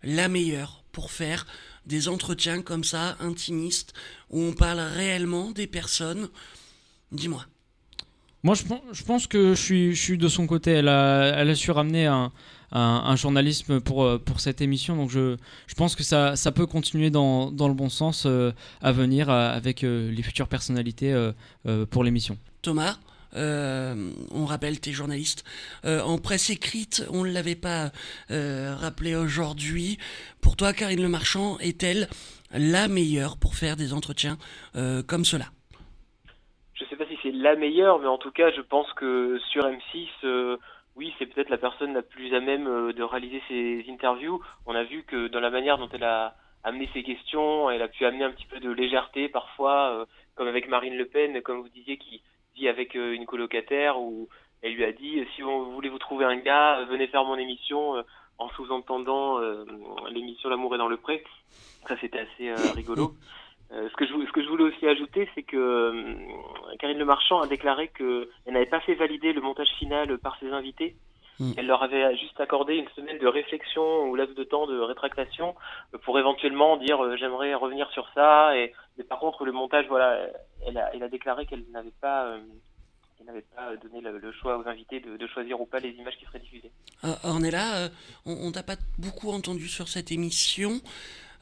[0.02, 1.46] la meilleure pour faire
[1.84, 3.92] des entretiens comme ça, intimistes,
[4.30, 6.28] où on parle réellement des personnes?
[7.12, 7.44] Dis-moi.
[8.46, 10.70] Moi, je, je pense que je suis, de son côté.
[10.70, 14.94] Elle a, elle a su ramener un, journalisme pour, euh, pour cette émission.
[14.94, 15.36] Donc, je,
[15.76, 20.22] pense que ça, peut continuer dans, le bon sens euh, à venir euh, avec les
[20.22, 21.12] futures personnalités
[21.90, 22.38] pour l'émission.
[22.62, 22.98] Thomas,
[23.34, 25.42] on rappelle, tes journalistes
[25.82, 27.90] en presse écrite, on ne l'avait pas
[28.28, 29.98] rappelé aujourd'hui.
[30.40, 32.08] Pour toi, Karine Le Marchand est-elle
[32.52, 34.38] la meilleure pour faire des entretiens
[35.08, 35.46] comme cela
[36.78, 39.64] je sais pas si c'est la meilleure, mais en tout cas, je pense que sur
[39.64, 40.56] M6, euh,
[40.94, 44.40] oui, c'est peut-être la personne la plus à même euh, de réaliser ces interviews.
[44.64, 47.88] On a vu que dans la manière dont elle a amené ses questions, elle a
[47.88, 50.04] pu amener un petit peu de légèreté parfois, euh,
[50.36, 52.22] comme avec Marine Le Pen, comme vous disiez, qui
[52.54, 54.28] vit avec une colocataire, où
[54.62, 58.02] elle lui a dit si vous voulez vous trouver un gars, venez faire mon émission,
[58.38, 59.38] en sous-entendant
[60.10, 61.22] l'émission L'amour est dans le pré.
[61.86, 63.12] Ça, c'était assez rigolo.
[63.72, 66.14] Euh, ce, que je, vou- ce que je voulais aussi ajouter, c'est que euh,
[66.78, 70.50] Karine Le Marchand a déclaré qu'elle n'avait pas fait valider le montage final par ses
[70.52, 70.94] invités.
[71.40, 71.52] Mm.
[71.56, 75.54] Elle leur avait juste accordé une semaine de réflexion ou laps de temps de rétractation
[75.94, 78.56] euh, pour éventuellement dire euh, j'aimerais revenir sur ça.
[78.56, 80.16] Et, mais par contre, le montage, voilà,
[80.66, 82.36] elle a, elle a déclaré qu'elle n'avait pas,
[83.18, 86.16] elle n'avait pas donné le, choix aux invités de, de choisir ou pas les images
[86.18, 86.70] qui seraient diffusées.
[87.04, 87.88] Euh, Ornella,
[88.26, 90.80] on, on t'a pas beaucoup entendu sur cette émission.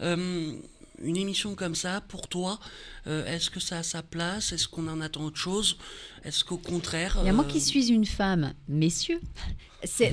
[0.01, 0.53] Euh,
[1.03, 2.59] une émission comme ça, pour toi,
[3.07, 4.53] euh, est-ce que ça a sa place?
[4.53, 5.77] Est-ce qu'on en attend autre chose?
[6.25, 7.19] Est-ce qu'au contraire...
[7.23, 9.21] Il y a moi euh, qui suis une femme, messieurs.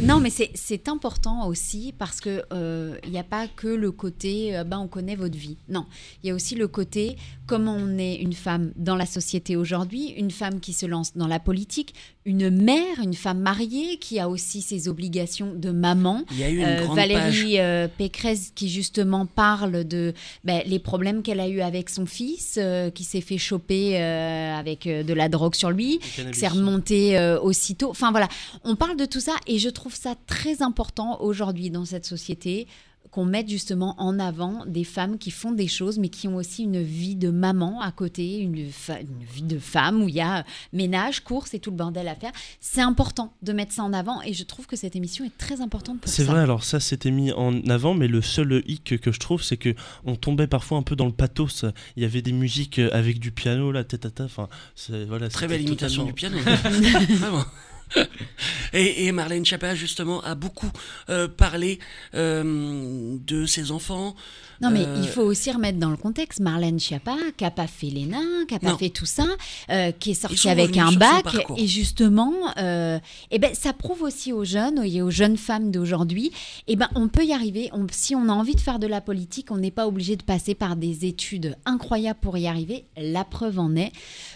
[0.01, 4.57] Non, mais c'est- important aussi parce que euh, il n'y a pas que le côté
[4.57, 5.57] euh, ben on connaît votre vie.
[5.69, 5.85] Non,
[6.23, 10.07] il y a aussi le côté comment on est une femme dans la société aujourd'hui,
[10.09, 14.29] une femme qui se lance dans la politique, une mère, une femme mariée qui a
[14.29, 16.23] aussi ses obligations de maman.
[16.31, 17.09] Il y a eu une Euh, grande page.
[17.09, 22.05] Valérie euh, Pécresse qui justement parle de ben, les problèmes qu'elle a eu avec son
[22.05, 26.39] fils euh, qui s'est fait choper euh, avec de la drogue sur lui, cannabis.
[26.39, 27.89] c'est remonté aussitôt.
[27.89, 28.27] Enfin voilà,
[28.63, 32.67] on parle de tout ça et je trouve ça très important aujourd'hui dans cette société
[33.11, 36.63] qu'on mette justement en avant des femmes qui font des choses mais qui ont aussi
[36.63, 41.23] une vie de maman à côté, une, vie de femme où il y a ménage,
[41.23, 42.31] course et tout le bordel à faire.
[42.59, 45.61] C'est important de mettre ça en avant et je trouve que cette émission est très
[45.61, 46.15] importante pour ça.
[46.15, 49.43] C'est vrai, alors ça c'était mis en avant, mais le seul hic que je trouve,
[49.43, 51.65] c'est que on tombait parfois un peu dans le pathos.
[51.95, 54.25] Il y avait des musiques avec du piano, là, tête à tête.
[54.25, 57.15] Enfin, c'est- voilà, Très belle imitation totalement- du piano.
[57.17, 57.45] Vraiment.
[58.73, 60.71] Et, et Marlène Schiappa, justement, a beaucoup
[61.09, 61.79] euh, parlé
[62.15, 64.15] euh, de ses enfants.
[64.61, 67.67] Non, mais Euh, il faut aussi remettre dans le contexte Marlène Schiappa, qui n'a pas
[67.67, 69.25] fait les nains, qui n'a pas fait tout ça,
[69.99, 71.23] qui est sortie avec un bac.
[71.57, 76.31] Et justement, eh ben, ça prouve aussi aux jeunes et aux jeunes femmes d'aujourd'hui,
[76.67, 77.69] eh ben, on peut y arriver.
[77.73, 80.23] On- si on a envie de faire de la politique, on n'est pas obligé de
[80.23, 82.85] passer par des études incroyables pour y arriver.
[82.97, 83.91] La preuve en est.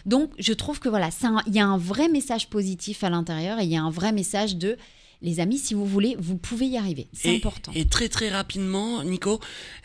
[0.06, 1.10] Donc, je trouve que voilà,
[1.48, 4.12] il y a un vrai message positif à l'intérieur et il y a un vrai
[4.12, 4.78] message de.
[5.22, 7.08] Les amis, si vous voulez, vous pouvez y arriver.
[7.14, 7.72] C'est Et, important.
[7.74, 9.40] et très très rapidement, Nico,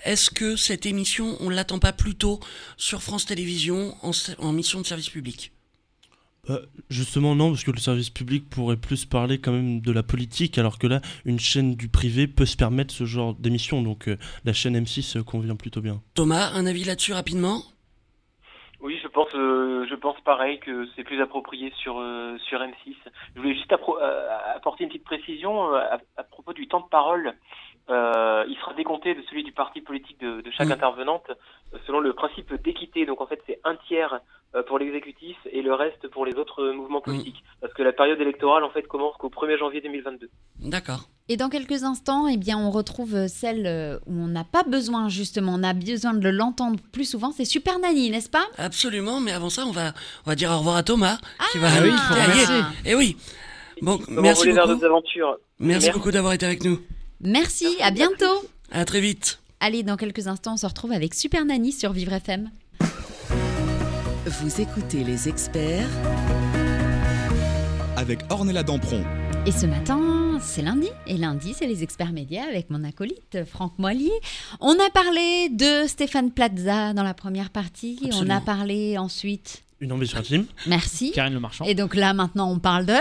[0.04, 2.40] est-ce que cette émission, on l'attend pas plutôt
[2.76, 5.52] sur France Télévisions en mission de service public?
[6.48, 10.02] Bah, justement non, parce que le service public pourrait plus parler quand même de la
[10.02, 13.82] politique, alors que là, une chaîne du privé peut se permettre ce genre d'émission.
[13.82, 16.02] Donc euh, la chaîne M6 euh, convient plutôt bien.
[16.14, 17.62] Thomas, un avis là-dessus rapidement?
[18.82, 22.94] Oui, je pense, euh, je pense pareil que c'est plus approprié sur euh, sur M6.
[23.34, 26.80] Je voulais juste appro- euh, apporter une petite précision euh, à, à propos du temps
[26.80, 27.34] de parole.
[27.90, 32.00] Euh, il sera décompté de celui du parti politique de, de chaque intervenante euh, selon
[32.00, 33.04] le principe d'équité.
[33.04, 34.20] Donc en fait, c'est un tiers
[34.66, 37.44] pour l'exécutif et le reste pour les autres mouvements politiques.
[37.60, 40.28] Parce que la période électorale en fait commence qu'au 1er janvier 2022.
[40.58, 41.02] D'accord.
[41.32, 45.08] Et dans quelques instants, eh bien, on retrouve celle euh, où on n'a pas besoin,
[45.08, 47.30] justement, on a besoin de l'entendre plus souvent.
[47.30, 48.46] C'est Super Nanny, n'est-ce pas?
[48.58, 49.92] Absolument, mais avant ça, on va,
[50.26, 51.18] on va dire au revoir à Thomas,
[51.52, 52.60] qui va Ah oui, remercier.
[52.84, 53.16] Eh oui.
[53.80, 54.84] Bon, merci vers beaucoup.
[54.84, 55.36] aventures.
[55.60, 55.90] Merci, Merci.
[55.96, 56.80] beaucoup d'avoir été avec nous.
[57.20, 58.44] Merci, Merci, à bientôt.
[58.72, 59.38] À très vite.
[59.60, 62.50] Allez, dans quelques instants, on se retrouve avec Super Nanny sur Vivre FM.
[64.26, 65.86] Vous écoutez les experts
[67.96, 69.04] avec Ornella Dampron.
[69.46, 70.09] Et ce matin,
[70.42, 70.88] c'est lundi.
[71.06, 74.12] Et lundi, c'est les experts médias avec mon acolyte Franck Moilier.
[74.60, 77.98] On a parlé de Stéphane Plaza dans la première partie.
[78.14, 79.62] On a parlé ensuite.
[79.80, 80.46] Une ambition intime.
[80.66, 81.12] Merci.
[81.12, 81.64] Karine Le Marchand.
[81.64, 82.94] Et donc là, maintenant, on parle de.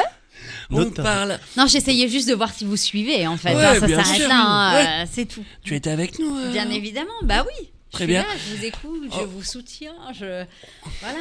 [0.72, 1.04] On Notamment.
[1.04, 1.40] parle.
[1.58, 3.54] Non, j'essayais juste de voir si vous suivez, en fait.
[3.56, 4.88] Ouais, Hein, ça bien s'arrête là, hein, Ouais.
[5.04, 5.44] euh, c'est tout.
[5.64, 7.70] Tu étais avec nous euh, Bien évidemment, bah oui.
[7.92, 8.22] Très je suis bien.
[8.24, 9.26] là, je vous écoute, je Oh.
[9.28, 10.46] vous soutiens, je
[11.02, 11.20] voilà.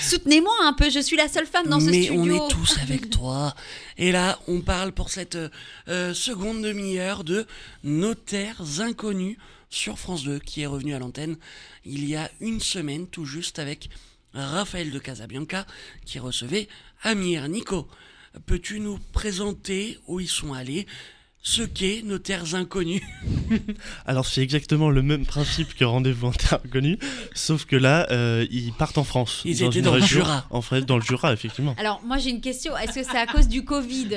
[0.00, 2.20] Soutenez-moi un peu, je suis la seule femme dans ce mais studio.
[2.22, 3.54] on est tous avec toi.
[3.96, 5.38] Et là, on parle pour cette
[5.88, 7.46] euh, seconde demi-heure de
[7.84, 9.36] Notaires inconnus
[9.70, 11.36] sur France 2, qui est revenu à l'antenne
[11.84, 13.88] il y a une semaine, tout juste avec
[14.34, 15.66] Raphaël de Casabianca,
[16.04, 16.68] qui recevait
[17.02, 17.48] Amir.
[17.48, 17.88] Nico,
[18.46, 20.86] peux-tu nous présenter où ils sont allés?
[21.42, 23.02] Ce qu'est Notaires inconnus
[24.06, 26.98] Alors c'est exactement le même principe que Rendez-vous interconnu,
[27.34, 29.42] sauf que là, euh, ils partent en France.
[29.44, 30.46] Ils étaient dans le région- Jura.
[30.50, 31.74] En fait, dans le Jura, effectivement.
[31.78, 34.08] Alors moi j'ai une question, est-ce que c'est à cause du Covid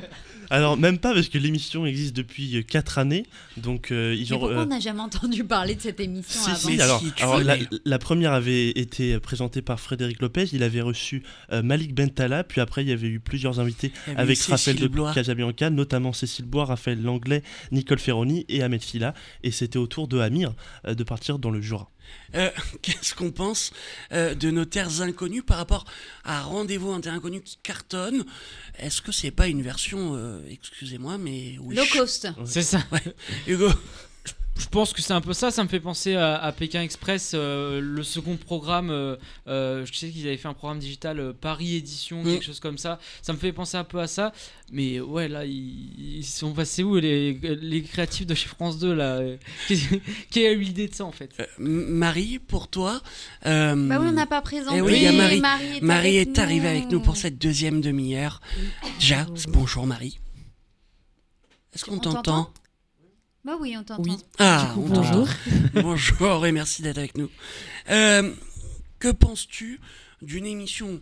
[0.52, 3.24] Alors même pas parce que l'émission existe depuis 4 années,
[3.56, 4.38] donc euh, ils Mais ont.
[4.40, 7.12] pourquoi euh, on n'a jamais entendu parler de cette émission Si, avant si, alors, si,
[7.12, 7.40] tu alors,
[7.84, 12.60] la, première avait été présentée par Frédéric Lopez, il avait reçu euh, Malik Bentala, puis
[12.60, 15.12] après il y avait eu plusieurs invités avec Raphaël de Blois.
[15.14, 20.08] Casabianca, notamment Cécile Bois, Raphaël Langlais, Nicole Ferroni et Ahmed Fila, et c'était au tour
[20.08, 20.54] de Amir
[20.86, 21.90] euh, de partir dans le Jura.
[22.34, 22.50] Euh,
[22.82, 23.72] Qu'est-ce qu'on pense
[24.12, 25.84] euh, de nos terres inconnues par rapport
[26.24, 28.24] à Rendez-vous un terre inconnu qui cartonne?
[28.78, 31.74] Est-ce que c'est pas une version, euh, excusez-moi, mais oui.
[31.76, 32.28] Low cost.
[32.44, 32.80] C'est ça.
[33.46, 33.68] Hugo,
[34.60, 35.50] Je pense que c'est un peu ça.
[35.50, 38.90] Ça me fait penser à, à Pékin Express, euh, le second programme.
[38.90, 39.16] euh,
[39.48, 42.24] euh, je sais qu'ils avaient fait un programme digital euh, Paris Édition, Mm.
[42.26, 42.98] quelque chose comme ça.
[43.22, 44.32] Ça me fait penser un peu à ça.
[44.70, 48.92] Mais ouais, là, ils, ils sont passés où les, les créatifs de chez France 2
[48.94, 49.20] là
[50.30, 51.30] Qui, a eu l'idée de ça en fait?
[51.40, 53.00] Euh, Marie, pour toi
[53.46, 54.76] euh, Bah oui, on n'a pas présenté.
[54.76, 55.40] Eh oui, il y a Marie.
[55.40, 56.76] Marie est, Marie avec est arrivée nous.
[56.78, 58.40] avec nous pour cette deuxième demi-heure.
[58.98, 60.20] Déjà, bonjour Marie.
[61.74, 62.52] Est-ce qu'on On t'entend t'entend?
[63.44, 64.02] Bah oui, on t'entend.
[64.02, 64.18] Oui.
[64.38, 65.28] Ah, coup, on bonjour.
[65.74, 67.30] Bonjour et merci d'être avec nous.
[67.88, 68.34] Euh,
[68.98, 69.80] que penses-tu
[70.20, 71.00] d'une émission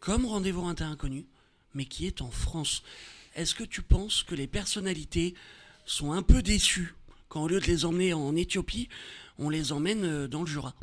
[0.00, 1.26] comme Rendez-vous Inter Inconnu,
[1.74, 2.82] mais qui est en France?
[3.34, 5.34] Est-ce que tu penses que les personnalités
[5.84, 6.94] sont un peu déçues
[7.28, 8.88] quand au lieu de les emmener en Éthiopie,
[9.38, 10.74] on les emmène euh, dans le Jura?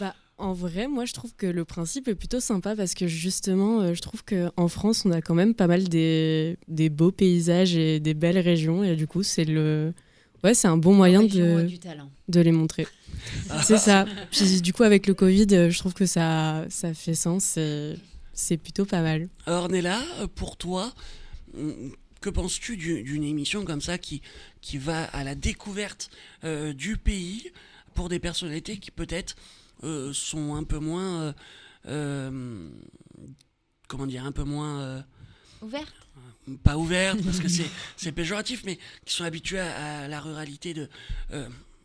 [0.00, 3.80] Bah, En vrai, moi, je trouve que le principe est plutôt sympa parce que justement,
[3.82, 7.76] euh, je trouve qu'en France, on a quand même pas mal des, des beaux paysages
[7.76, 8.82] et des belles régions.
[8.82, 9.92] Et du coup, c'est le...
[10.42, 11.68] ouais, c'est un bon moyen de,
[12.28, 12.86] de les montrer.
[13.64, 14.06] c'est ça.
[14.30, 17.94] Puis du coup, avec le Covid, euh, je trouve que ça, ça fait sens et
[18.32, 19.28] c'est plutôt pas mal.
[19.46, 20.92] Ornella, euh, pour toi,
[21.54, 21.74] hum,
[22.22, 24.22] que penses-tu du- d'une émission comme ça qui,
[24.62, 26.08] qui va à la découverte
[26.44, 27.50] euh, du pays
[27.94, 29.36] pour des personnalités qui peut-être
[29.82, 31.20] euh, sont un peu moins...
[31.22, 31.32] euh,
[31.86, 32.70] euh,
[33.88, 34.80] comment dire Un peu moins...
[34.80, 35.02] euh,
[35.62, 35.94] Ouverte
[36.64, 37.46] pas ouvertes parce que
[37.96, 40.88] c'est péjoratif, mais qui sont habitués à, à la ruralité de...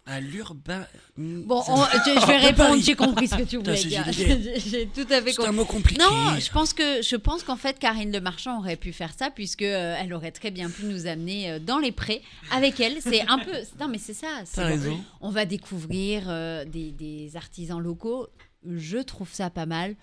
[0.08, 0.86] à l'urbain...
[1.18, 4.06] Bon, on- je, je vais répondre, j'ai compris ce que tu voulais dire.
[4.12, 5.56] J'ai tout à fait C'est un compris.
[5.56, 6.02] mot compliqué.
[6.02, 9.30] Non, je pense que je pense qu'en fait Karine Le Marchand aurait pu faire ça
[9.32, 12.98] puisque euh, elle aurait très bien pu nous amener euh, dans les prés avec elle.
[13.02, 14.28] C'est un peu non mais c'est ça.
[14.54, 15.00] T'as raison.
[15.22, 18.28] On va découvrir euh, des, des artisans locaux.
[18.70, 19.96] Je trouve ça pas mal.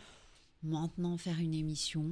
[0.64, 2.06] Maintenant faire une émission.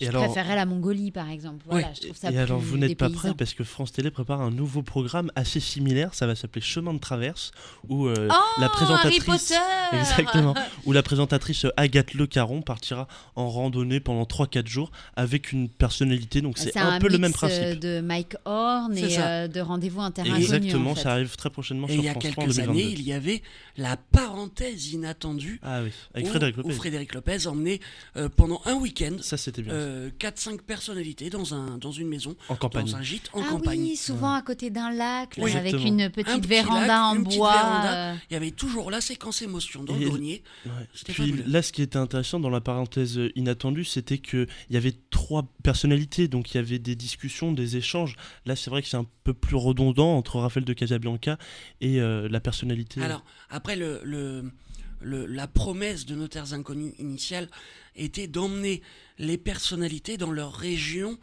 [0.00, 1.64] Et Je alors- préférerais la Mongolie par exemple.
[1.68, 4.40] Voilà, je trouve ça Et alors, vous n'êtes pas prêts parce que France Télé prépare
[4.40, 6.14] un nouveau programme assez similaire.
[6.14, 7.50] Ça va s'appeler Chemin de traverse,
[7.88, 9.54] où euh, Oh, la Harry présentatrice, Potter
[9.98, 15.68] exactement, où la présentatrice Agathe Le Caron partira en randonnée pendant 3-4 jours avec une
[15.68, 16.42] personnalité.
[16.42, 17.80] Donc c'est un, peu le même mix, euh, principe.
[17.80, 20.30] de Mike Horn C'est et euh, de rendez-vous inconnu.
[20.36, 21.02] Exactement, en fait.
[21.02, 22.70] ça arrive très prochainement Et sur il y a France 3 en quelques 2022.
[22.82, 23.42] années, il y avait
[23.76, 26.74] la parenthèse inattendue Ah oui, avec où, Frédéric où Lopez.
[26.74, 27.80] Frédéric Lopez emmenait
[28.16, 29.72] euh, pendant un week-end Ça c'était bien.
[29.88, 32.86] Euh, 4-5 personnalités dans, un, dans une maison, en campagne.
[32.86, 33.80] dans un gîte en ah campagne.
[33.80, 35.52] oui, souvent à côté d'un lac, là, Oui.
[35.52, 35.94] avec Exactement.
[35.94, 37.52] une Un petite petit véranda lac, en une petite bois.
[37.52, 37.94] véranda.
[38.12, 40.42] euh, Il y avait toujours la séquence émotion dans Et- le grenier.
[40.66, 40.72] Ouais.
[40.94, 41.44] C'était Puis fabuleux.
[41.46, 46.28] là, ce qui était intéressant dans la parenthèse inattendue, c'était qu'il y avait trois personnalités,
[46.28, 48.16] donc il y avait des discussions, des échanges.
[48.46, 51.38] Là, c'est vrai que c'est un peu plus redondant entre Raphaël de Casabianca
[51.80, 53.02] et euh, la personnalité.
[53.02, 54.50] Alors, après, le, le-
[55.00, 57.48] le- la promesse de nos terres inconnues initiale
[57.96, 58.82] était d'emmener
[59.18, 61.18] les personnalités dans leur région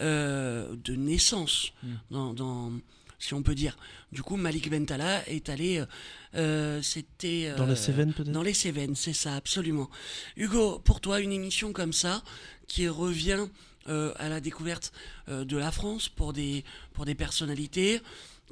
[0.00, 1.88] euh, de naissance, Mm.
[2.10, 2.72] dans, dans-
[3.18, 3.78] si on peut dire.
[4.12, 5.78] Du coup, Malik Bentala est allé.
[5.78, 5.86] euh,
[6.34, 7.54] euh, C'était.
[7.56, 8.30] dans la Cévennes, peut-être?
[8.30, 9.88] Dans les Cévennes, c'est ça, absolument.
[10.36, 12.22] Hugo, pour toi, une émission comme ça,
[12.68, 13.46] qui revient
[13.86, 14.92] à la découverte
[15.28, 18.00] de la France pour des, pour des personnalités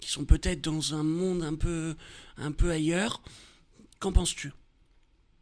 [0.00, 1.96] qui sont peut-être dans un monde un peu,
[2.38, 3.20] un peu ailleurs.
[3.98, 4.52] Qu'en penses-tu?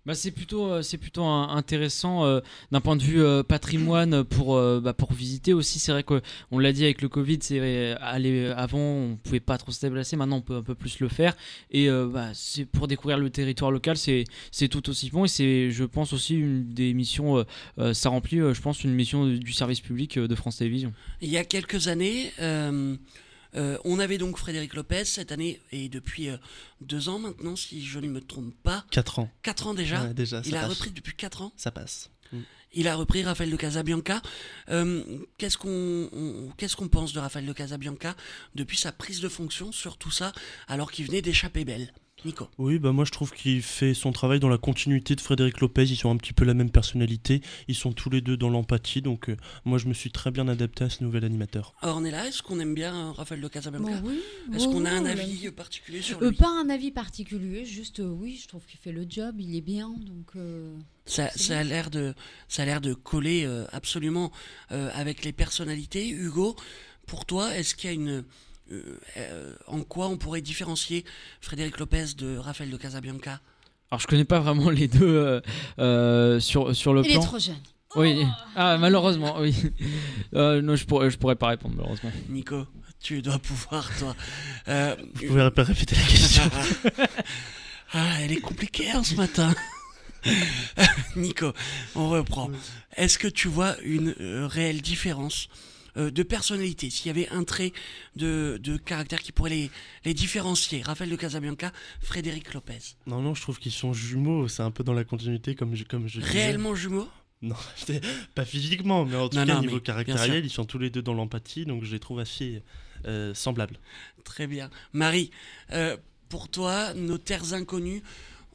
[0.05, 2.41] Bah, c'est plutôt, euh, c'est plutôt intéressant euh,
[2.73, 5.79] d'un point de vue euh, patrimoine pour, bah, pour visiter aussi.
[5.79, 9.71] C'est vrai qu'on l'a dit avec le Covid, c'est aller, avant on pouvait pas trop
[9.71, 11.37] se déplacer, maintenant on peut un peu plus le faire.
[11.71, 15.25] Et bah, c'est pour découvrir le territoire local, c'est, c'est tout aussi bon.
[15.25, 17.45] Et c'est, je pense, aussi une des missions,
[17.93, 20.93] ça remplit, je pense, une mission du service public de France Télévisions.
[21.21, 22.33] Il y a quelques années,
[23.55, 26.37] euh, on avait donc Frédéric Lopez cette année, et depuis euh,
[26.81, 29.31] deux ans maintenant, si je ne me trompe pas, 4 ans.
[29.43, 30.71] quatre ans déjà, Ouais, déjà, il a passe.
[30.71, 31.53] repris depuis quatre ans.
[31.57, 32.11] Ça passe.
[32.75, 34.23] Il a repris Raphaël de Casabianca.
[34.71, 35.05] Euh,
[35.37, 38.17] qu'est-ce qu'on on- qu'est-ce qu'on pense de Raphaël de Casabianca
[38.55, 40.33] depuis sa prise de fonction sur tout ça,
[40.69, 41.93] alors qu'il venait d'échapper belle?
[42.25, 42.49] Nico.
[42.59, 45.85] Oui, bah moi je trouve qu'il fait son travail dans la continuité de Frédéric Lopez.
[45.85, 47.41] Ils sont un petit peu la même personnalité.
[47.69, 49.03] Ils sont tous les deux dans l'empathie.
[49.03, 51.75] Donc euh, moi je me suis très bien adapté à ce nouvel animateur.
[51.83, 54.21] Ornella, est-ce qu'on aime bien euh, Raphaël de Casabianca bon, oui,
[54.55, 57.65] Est-ce bon, qu'on a un oui, avis particulier sur Euh, lui pas un avis particulier,
[57.65, 60.31] juste euh, oui, je trouve qu'il fait le job, il est bien, donc.
[60.37, 60.75] euh,
[61.07, 62.15] Ça, ça a l'air de,
[62.49, 64.31] ça a l'air de coller euh, absolument
[64.71, 66.09] euh, avec les personnalités.
[66.09, 66.55] Hugo,
[67.07, 68.25] pour toi, est-ce qu'il y a une,
[68.73, 71.05] euh, euh, en quoi on pourrait différencier
[71.41, 73.41] Frédéric Lopez de Raphaël de Casabianca
[73.91, 75.41] Alors je connais pas vraiment les deux euh,
[75.79, 77.23] euh, sur, sur le Il est plan.
[77.23, 77.57] trop jeune.
[77.95, 78.25] Oui,
[78.57, 79.55] ah, malheureusement, oui.
[80.35, 82.11] Euh, non, je pourrais, je pourrais pas répondre, malheureusement.
[82.31, 82.67] Nico,
[83.01, 84.17] tu dois pouvoir, toi.
[84.69, 86.43] Euh, Vous pouvez rép- répéter la question
[87.93, 89.55] ah, elle est compliquée hein, ce matin.
[91.17, 91.53] Nico,
[91.95, 92.51] on reprend.
[92.97, 95.49] Est-ce que tu vois une euh, réelle différence
[95.97, 97.73] euh, de personnalité S'il y avait un trait
[98.17, 99.71] de, de caractère qui pourrait les,
[100.05, 102.79] les différencier, Raphaël de Casabianca, Frédéric Lopez.
[103.07, 104.49] Non, non, je trouve qu'ils sont jumeaux.
[104.49, 106.33] C'est un peu dans la continuité, comme je, comme je disais.
[106.33, 107.09] Réellement jumeaux?
[107.43, 107.57] Non,
[108.35, 111.03] pas physiquement, mais en tout Non, cas, non, niveau caractériel, ils sont tous les deux
[111.03, 111.67] dans l'empathie.
[111.67, 112.63] Donc je les trouve assez
[113.05, 113.79] euh, semblables.
[114.25, 114.71] Très bien.
[114.93, 115.31] Marie,
[115.73, 115.97] euh,
[116.29, 118.03] pour toi, nos terres inconnues,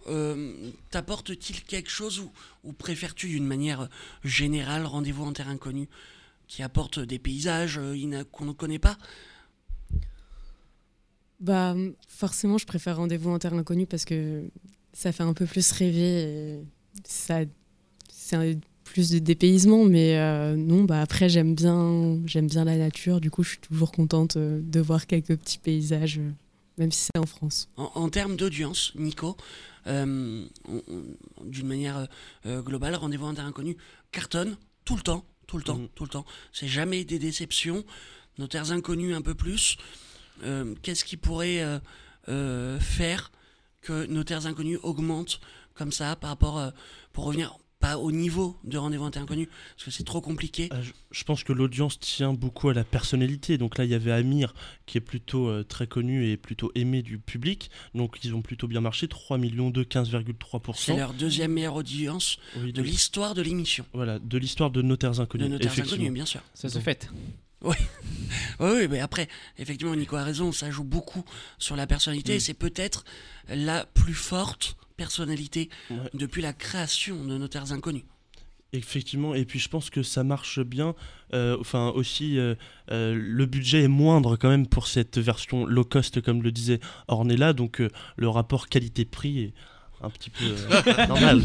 [0.07, 2.31] euh, t'apportent-ils quelque chose ou,
[2.63, 3.89] ou préfères-tu d'une manière
[4.23, 5.89] générale rendez-vous en terre inconnue?
[6.47, 8.97] Qui apporte des paysages euh, qu'on ne connaît pas
[11.39, 11.75] Bah,
[12.07, 14.49] forcément, je préfère Rendez-vous en terre inconnue parce que
[14.93, 16.21] ça fait un peu plus rêver.
[16.23, 16.59] Et
[17.03, 17.41] ça,
[18.09, 23.19] c'est plus de dépaysement, mais euh, non, bah après, j'aime bien, j'aime bien la nature.
[23.19, 26.21] Du coup, je suis toujours contente euh, de voir quelques petits paysages
[26.77, 27.69] même si c'est en France.
[27.75, 29.35] En, en termes d'audience, Nico,
[29.87, 30.45] euh,
[31.45, 32.07] d'une manière
[32.45, 33.77] euh, globale, Rendez-vous en terre inconnue
[34.11, 35.87] cartonne tout le temps, tout le temps, Mhm.
[35.95, 36.25] tout le temps.
[36.53, 37.83] C'est jamais des déceptions.
[38.37, 39.77] Nos terres inconnues un peu plus.
[40.43, 41.79] Euh, Qu'est-ce qui pourrait euh,
[42.29, 43.31] euh, faire
[43.81, 45.39] que nos terres inconnues augmentent
[45.73, 46.71] comme ça par rapport
[47.13, 47.57] pour revenir
[47.87, 50.69] pas au niveau de Rendez-vous inconnue parce que c'est trop compliqué.
[50.73, 53.57] Euh, je- Je pense que l'audience tient beaucoup à la personnalité.
[53.57, 54.53] Donc là, il y avait Amir
[54.85, 57.71] qui est plutôt euh, très connu et plutôt aimé du public.
[57.95, 59.07] Donc ils ont plutôt bien marché.
[59.07, 60.97] 3 millions de C'est 15,3%.
[60.97, 63.85] leur deuxième meilleure audience Oui, de l'histoire de l'émission.
[63.93, 65.85] Voilà, de l'histoire de nos terres De effectivement.
[65.93, 66.41] inconnues, bien sûr.
[66.53, 67.09] Ça se fait.
[67.63, 67.75] Oui,
[68.59, 71.23] oui, mais après, effectivement, Nico a raison, ça joue beaucoup
[71.57, 73.03] sur la personnalité, c'est peut-être
[73.49, 75.97] la plus forte personnalité Ouais.
[76.13, 78.05] depuis la création de nos terres inconnues.
[78.73, 80.93] Effectivement, et puis je pense que ça marche bien.
[81.33, 82.55] Euh, enfin, aussi, euh,
[82.91, 86.81] euh, le budget est moindre quand même pour cette version low cost, comme le disait
[87.07, 87.53] Ornella.
[87.53, 87.81] Donc,
[88.17, 89.53] le rapport qualité-prix est
[90.01, 91.41] un petit peu euh, normal.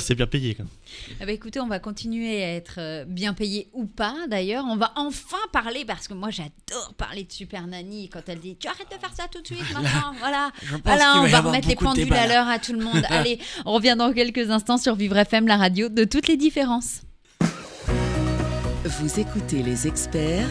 [0.00, 0.54] C'est bien payé.
[0.54, 0.72] Quand même.
[1.20, 4.64] Eh ben, écoutez, on va continuer à être euh, bien payé ou pas d'ailleurs.
[4.68, 8.56] On va enfin parler, parce que moi j'adore parler de Super Nanny quand elle dit
[8.56, 10.14] Tu arrêtes de faire ça tout de suite maintenant.
[10.18, 10.50] Voilà.
[10.84, 13.02] Voilà, on va remettre les pendules à l'heure à tout le monde.
[13.08, 17.02] Allez, on revient dans quelques instants sur Vivre FM, la radio de toutes les différences.
[18.84, 20.48] Vous écoutez les experts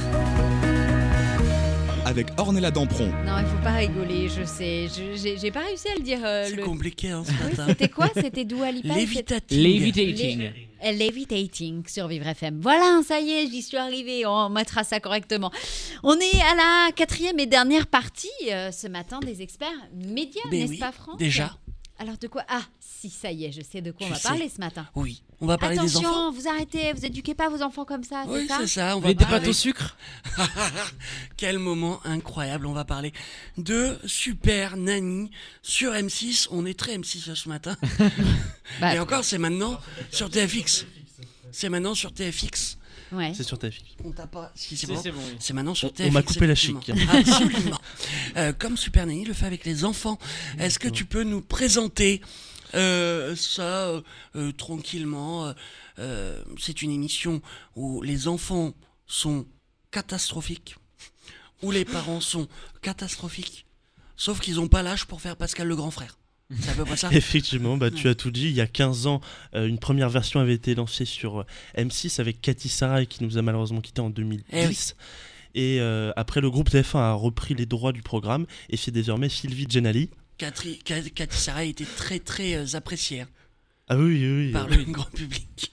[2.05, 3.07] avec Ornella Dampron.
[3.25, 4.87] Non, il faut pas rigoler, je sais.
[4.87, 6.19] Je- J'ai pas réussi à le dire.
[6.23, 7.65] euh, C'est le- compliqué hein, ce Oui, matin.
[7.69, 8.09] C'était quoi?
[8.15, 8.93] C'était Dua Lipa.
[8.95, 10.51] Levitating.
[10.85, 12.59] Euh, Levitating sur Vivre FM.
[12.61, 14.25] Voilà, ça y est, j'y suis arrivée.
[14.25, 15.51] On mettra ça correctement.
[16.03, 20.59] On est à la quatrième et dernière partie euh, ce matin des experts médias, Mais
[20.59, 21.17] n'est-ce oui, pas, Franck?
[21.17, 21.57] déjà.
[21.97, 22.43] Alors de quoi?
[22.49, 22.61] Ah,
[23.09, 24.27] si, ça y est, je sais de quoi on va sais.
[24.27, 24.87] parler ce matin.
[24.95, 26.07] Oui, on va parler des enfants.
[26.09, 28.97] Attention, vous arrêtez, vous éduquez pas vos enfants comme ça, Oui, c'est ça c'est ça.
[28.97, 29.97] On va Les des parler- pâtes au sucre
[31.37, 32.65] Quel moment incroyable.
[32.67, 33.13] On va parler
[33.57, 36.47] de Super Nanny sur M6.
[36.51, 37.75] On est très M6 ce matin.
[38.81, 39.79] Bah, Et encore, c'est maintenant
[40.11, 40.85] sur TFX.
[41.51, 42.77] C'est maintenant sur TFX.
[43.11, 43.31] ouais.
[43.35, 43.71] C'est sur fille.
[44.03, 44.51] On t'a pas.
[44.55, 44.99] Si, c'est bon.
[45.01, 45.19] c'est bon.
[45.23, 45.35] oui.
[45.39, 46.09] C'est maintenant sur TFX.
[46.09, 46.75] on m'a coupé la chic.
[47.13, 47.79] Absolument.
[48.37, 50.17] Euh, comme Super Nanny le fait avec les enfants.
[50.59, 52.21] Est-ce que tu peux nous présenter
[52.75, 54.01] euh, ça euh,
[54.35, 55.53] euh, tranquillement
[55.99, 57.41] euh, C'est une émission
[57.75, 58.73] où les enfants
[59.07, 59.45] sont
[59.91, 60.75] catastrophiques,
[61.61, 62.47] où les parents sont
[62.81, 63.65] catastrophiques,
[64.15, 66.17] sauf qu'ils n'ont pas l'âge pour faire Pascal le grand frère.
[66.59, 68.47] C'est à peu près ça Effectivement, bah, tu as tout dit.
[68.47, 69.21] Il y a 15 ans,
[69.55, 71.45] euh, une première version avait été lancée sur euh,
[71.77, 74.45] M6 avec Cathy Sarai qui nous a malheureusement quitté en 2010.
[74.51, 74.77] Eh oui.
[75.55, 79.29] Et euh, après, le groupe TF1 a repris les droits du programme et c'est désormais
[79.29, 80.09] Sylvie Genali.
[80.37, 83.27] Cathy, Cathy Sarah était très très euh, appréciée hein,
[83.87, 84.51] Ah oui, oui, oui.
[84.51, 85.71] par le grand public.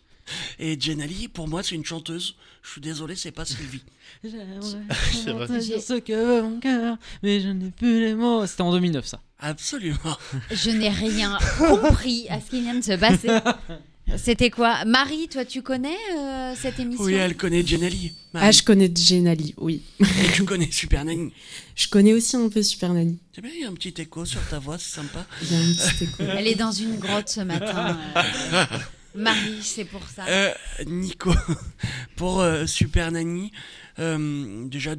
[0.58, 2.36] Et Jenali, pour moi, c'est une chanteuse.
[2.62, 3.82] Je suis désolé, c'est pas Sylvie.
[4.22, 5.58] C'est vrai.
[5.58, 8.46] dire ce que veut mon cœur, mais je n'ai plus les mots.
[8.46, 9.20] C'était en 2009 ça.
[9.38, 10.16] Absolument.
[10.50, 13.28] Je n'ai rien compris à ce qui vient de se passer.
[14.16, 14.84] C'était quoi?
[14.84, 17.04] Marie, toi, tu connais euh, cette émission?
[17.04, 18.12] Oui, elle connaît Jenali.
[18.34, 19.82] Ah, je connais Genali, oui.
[20.00, 21.32] Et tu connais Super Nanny.
[21.74, 23.18] Je connais aussi un peu Super Nanny.
[23.34, 25.26] C'est bien, il y a un petit écho sur ta voix, c'est sympa.
[25.42, 26.22] Il y a un petit écho.
[26.36, 27.98] Elle est dans une grotte ce matin.
[28.16, 28.64] euh.
[29.14, 30.24] Marie, c'est pour ça.
[30.26, 30.52] Euh,
[30.86, 31.32] Nico,
[32.16, 33.52] pour euh, Super Nanny,
[33.98, 34.94] euh, déjà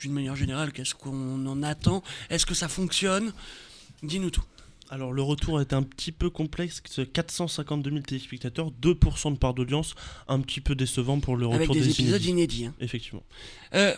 [0.00, 2.02] d'une manière générale, qu'est-ce qu'on en attend?
[2.30, 3.32] Est-ce que ça fonctionne?
[4.02, 4.44] Dis-nous tout.
[4.90, 9.52] Alors le retour est un petit peu complexe, c'est 452 000 téléspectateurs, 2% de part
[9.54, 9.94] d'audience,
[10.28, 12.62] un petit peu décevant pour le retour Avec des, des épisodes inédits.
[12.62, 12.66] inédits.
[12.66, 12.74] hein.
[12.80, 13.22] Effectivement.
[13.74, 13.94] Euh,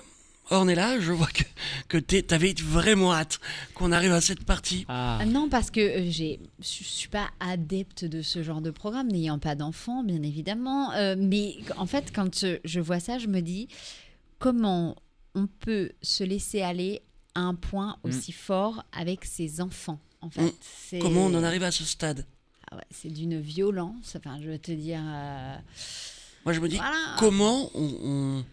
[0.50, 1.44] Ornella, je vois que,
[1.86, 3.38] que t'avais vraiment hâte
[3.74, 4.84] qu'on arrive à cette partie.
[4.88, 5.18] Ah.
[5.20, 9.38] Ah Non, parce que euh, je suis pas adepte de ce genre de programme, n'ayant
[9.38, 10.90] pas d'enfants, bien évidemment.
[10.94, 13.68] Euh, mais en fait, quand je vois ça, je me dis
[14.40, 14.96] comment
[15.36, 17.00] on peut se laisser aller
[17.36, 18.08] à un point Mm.
[18.08, 20.00] aussi fort avec ses enfants?
[20.22, 20.52] En fait, Mm.
[20.88, 22.26] C'est- Comment on en arrive à ce stade?
[22.70, 24.14] Ah ouais, C'est d'une violence.
[24.16, 25.00] Enfin, je veux te dire.
[25.04, 25.54] euh,
[26.44, 26.94] Moi, je me dis, voilà.
[27.18, 28.44] comment on,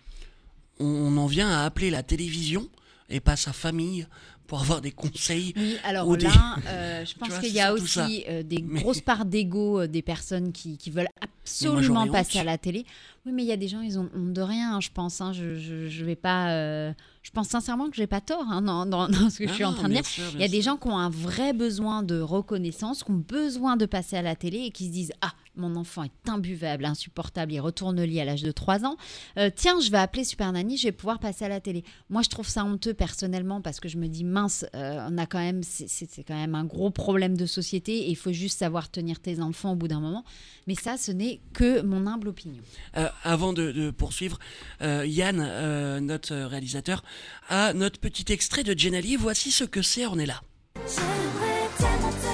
[0.79, 2.67] on, on en vient à appeler la télévision
[3.09, 4.07] et pas sa famille
[4.47, 8.43] pour avoir des conseils Oui, alors des- euh, je pense qu'il y a aussi euh,
[8.43, 12.41] des Mais- grosses parts d'ego euh, des personnes qui, qui veulent absolument passer honte.
[12.41, 12.85] à la télé.
[13.25, 15.19] Oui, mais il y a des gens, ils ont honte de rien, hein, je pense.
[15.21, 15.33] hein.
[15.33, 15.55] je,
[15.89, 16.93] je vais pas.
[17.27, 19.65] Je pense sincèrement que j'ai pas tort hein, dans, dans- dans ce que je suis
[19.65, 20.01] en train de dire.
[20.01, 20.23] dire.
[20.35, 23.75] Il y a des gens qui ont un vrai besoin de reconnaissance, qui ont besoin
[23.75, 27.51] de passer à la télé et qui se disent Ah, Mon enfant est imbuvable, insupportable,
[27.53, 28.95] il retourne au lit à l'âge de 3 ans.
[29.37, 31.83] Euh, tiens, je vais appeler Super Nanny, je vais pouvoir passer à la télé.
[32.09, 35.25] Moi, je trouve ça honteux personnellement parce que je me dis, mince, euh, on a
[35.25, 38.89] quand même, c'est- quand même un gros problème de société et il faut juste savoir
[38.91, 40.23] tenir tes enfants au bout d'un moment.
[40.67, 42.61] Mais ça, ce n'est que mon humble opinion.
[42.97, 44.37] Euh, avant de, de poursuivre,
[44.81, 47.03] euh, Yann, euh, notre réalisateur,
[47.49, 49.15] a notre petit extrait de Jenali.
[49.15, 50.41] Voici ce que c'est Ornella.
[50.75, 52.26] J'aimerais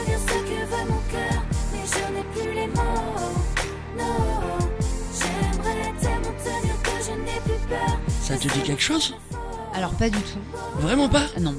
[8.24, 9.16] Ça te dit quelque chose
[9.76, 10.40] Alors, pas du tout.
[10.80, 11.56] Vraiment pas Ah, Non.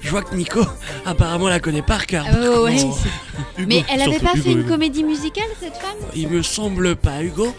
[0.00, 0.60] Je vois que Nico,
[1.04, 2.24] apparemment, la connaît par cœur.
[2.28, 4.68] Ah, ouais, ouais, Comment- c'est- Hugo, Mais elle avait surtout, pas fait une Hugo.
[4.68, 5.96] comédie musicale, cette femme?
[6.14, 7.52] Il me semble pas, Hugo.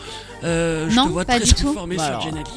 [0.45, 1.68] Euh, je Non, te vois pas très du tout.
[1.70, 2.24] informé Bah sur alors.
[2.24, 2.49] Jenali.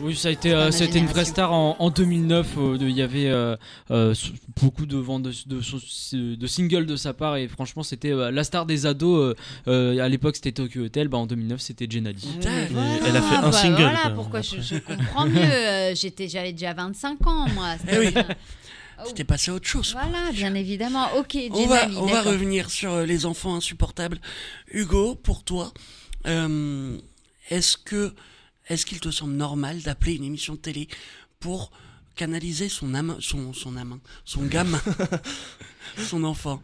[0.00, 2.46] Oui, ça a été, euh, ma ça a été une vraie star en, en 2009.
[2.58, 3.56] euh, Il y avait euh,
[3.92, 4.12] euh,
[4.60, 8.30] beaucoup de ventes de, de, de- de singles de sa part et franchement, c'était euh,
[8.32, 9.36] la star des ados.
[9.66, 11.06] à l'époque, c'était Tokyo Hotel.
[11.08, 12.26] Bah, en 2009, c'était Jenali.
[12.26, 12.50] Putain,
[13.06, 14.10] elle a fait un bah single, Voilà quoi.
[14.10, 15.94] pourquoi je, je comprends mieux.
[15.94, 17.74] J'étais, j'avais déjà 25 ans, moi.
[17.90, 18.06] Eh oui.
[19.06, 19.92] C'était- Oh, passé à autre chose.
[19.92, 21.08] Voilà, bien évidemment.
[21.18, 24.18] Ok, On va, on va revenir sur les enfants insupportables.
[24.72, 25.72] Hugo, pour toi,
[26.26, 26.96] euh,
[27.50, 28.14] est-ce que
[28.68, 30.88] est-ce qu'il te semble normal d'appeler une émission de télé
[31.40, 31.70] pour
[32.16, 34.80] canaliser son âme, son, son âme, son gamin,
[35.98, 36.62] son enfant?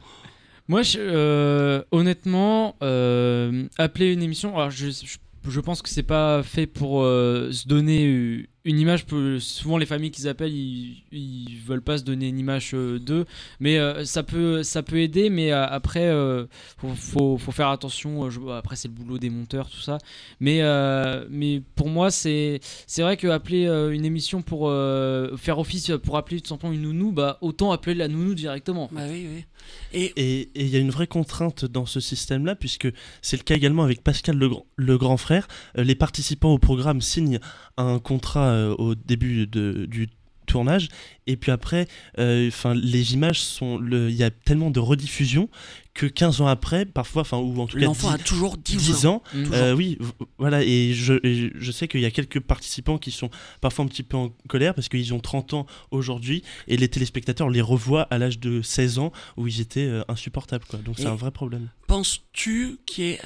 [0.69, 5.17] Moi, je- euh, honnêtement, euh, appeler une émission, alors je, je,
[5.51, 9.05] je pense que c'est pas fait pour euh, se donner euh, une image.
[9.39, 13.25] Souvent, les familles qu'ils appellent, ils, ils veulent pas se donner une image euh, d'eux,
[13.61, 15.31] mais euh, ça peut, ça peut aider.
[15.31, 16.47] Mais euh, après, euh,
[16.79, 18.25] faut, faut, faut faire attention.
[18.25, 19.99] euh, je- après, c'est le boulot des monteurs, tout ça.
[20.41, 25.37] Mais, euh, mais pour moi, c'est, c'est vrai que appeler euh, une émission pour euh,
[25.37, 28.89] faire office pour appeler tout simplement une nounou, bah autant appeler la nounou directement.
[28.93, 29.45] Bah oui, oui.
[29.93, 32.89] Et Et et il y a une vraie contrainte dans ce système-là, puisque
[33.23, 35.49] c'est le cas également avec Pascal le, Grand- le grand frère.
[35.79, 37.39] Euh, les participants au programme signent
[37.77, 40.09] un contrat euh, au début de- du
[40.47, 40.89] tournage,
[41.29, 41.87] et puis après,
[42.19, 43.79] euh, 'fin, les images sont.
[43.79, 45.49] le- Il y a tellement de rediffusions
[45.95, 48.77] que 15 ans après, parfois, enfin, ou en tout cas l'enfant 10, a toujours 10,
[48.79, 49.45] 10 ans, Mm.
[49.53, 49.97] euh, oui,
[50.39, 53.31] voilà, et je, et je sais qu'il y a quelques participants qui sont
[53.61, 57.49] parfois un petit peu en colère parce qu'ils ont 30 ans aujourd'hui et les téléspectateurs
[57.49, 60.81] les revoient à l'âge de 16 ans où ils étaient euh, insupportables, quoi.
[60.81, 61.69] Donc c'est un vrai problème.
[61.87, 63.21] Penses-tu qu'il y ait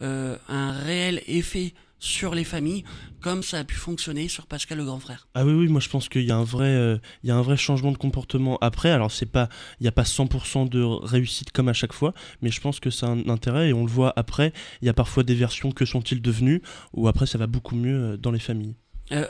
[0.00, 2.82] un réel effet sur les familles
[3.20, 5.88] comme ça a pu fonctionner sur Pascal le grand frère Ah oui, oui, moi je
[5.88, 8.58] pense qu'il y a un vrai, euh, il y a un vrai changement de comportement
[8.60, 8.90] après.
[8.90, 9.48] Alors c'est pas,
[9.78, 12.90] il n'y a pas 100% de réussite comme à chaque fois, mais je pense que
[12.90, 14.52] c'est un intérêt et on le voit après.
[14.82, 16.60] Il y a parfois des versions que sont-ils devenus
[16.92, 18.74] ou après ça va beaucoup mieux euh, dans les familles.
[19.12, 19.26] Euh,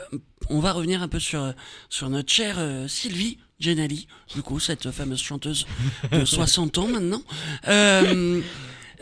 [0.49, 1.53] on va revenir un peu sur,
[1.89, 5.67] sur notre chère euh, Sylvie Genali, du coup, cette fameuse chanteuse
[6.11, 7.21] de 60 ans maintenant.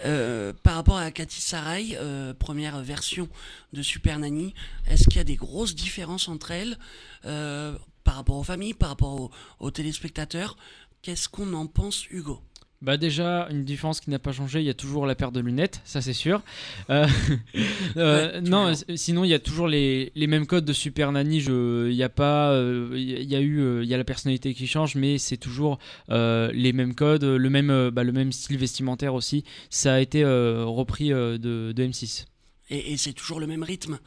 [0.04, 3.28] Euh, par rapport à Cathy Sarai, euh, première version
[3.74, 4.54] de Super Nanny,
[4.88, 6.78] est-ce qu'il y a des grosses différences entre elles
[7.26, 9.30] euh, par rapport aux familles, par rapport
[9.60, 10.58] aux téléspectateurs?
[11.02, 12.42] Qu'est-ce qu'on en pense, Hugo?
[12.82, 15.40] Bah déjà, une différence qui n'a pas changé, il y a toujours la paire de
[15.40, 16.42] lunettes, ça c'est sûr.
[16.90, 17.06] Euh,
[17.98, 21.12] euh, Ouais, non, s- sinon il y a toujours les, les mêmes codes de Super
[21.12, 21.38] Nanny.
[21.38, 24.54] Il y a pas, euh, il y a- eu, euh, il y a la personnalité
[24.56, 25.78] qui change, mais c'est toujours
[26.10, 29.44] euh, les mêmes codes, le même, euh, bah, le même style vestimentaire aussi.
[29.70, 32.26] Ça a été euh, repris euh, de, de M6.
[32.72, 34.00] Et, c'est toujours le même rythme.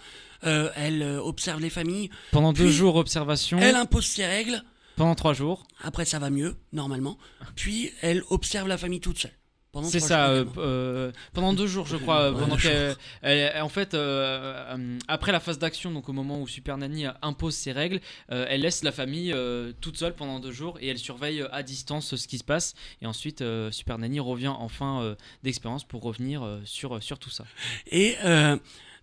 [0.44, 4.62] Euh, elle euh, observe les familles, Pendant deux jours observation, elle impose ses règles,
[4.96, 5.66] pendant trois jours.
[5.82, 7.18] après ça va mieux, normalement,
[7.56, 9.32] puis elle observe la famille toute seule.
[9.72, 10.62] pendant C'est trois ça, jours euh,
[11.08, 12.30] euh, pendant deux jours, je crois.
[12.32, 16.76] Pendant elle- elle- en fait, euh, après la phase d'action, donc au moment où Super
[16.78, 19.34] Nanny impose ses règles, elle laisse la famille
[19.80, 22.74] toute seule pendant deux jours et elle surveille à distance ce qui se passe.
[23.02, 23.42] Et ensuite,
[23.72, 27.44] Super Nanny revient enfin d'expérience pour revenir sur, sur tout ça.
[27.90, 28.14] Et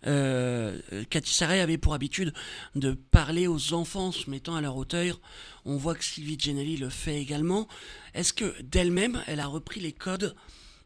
[0.06, 0.78] euh,
[1.10, 2.32] Cathy Saray avait pour habitude
[2.74, 5.20] de parler aux enfants en se mettant à leur hauteur.
[5.64, 7.68] On voit que Sylvie Genelli le fait également.
[8.14, 10.34] Est-ce que d'elle-même, elle a repris les codes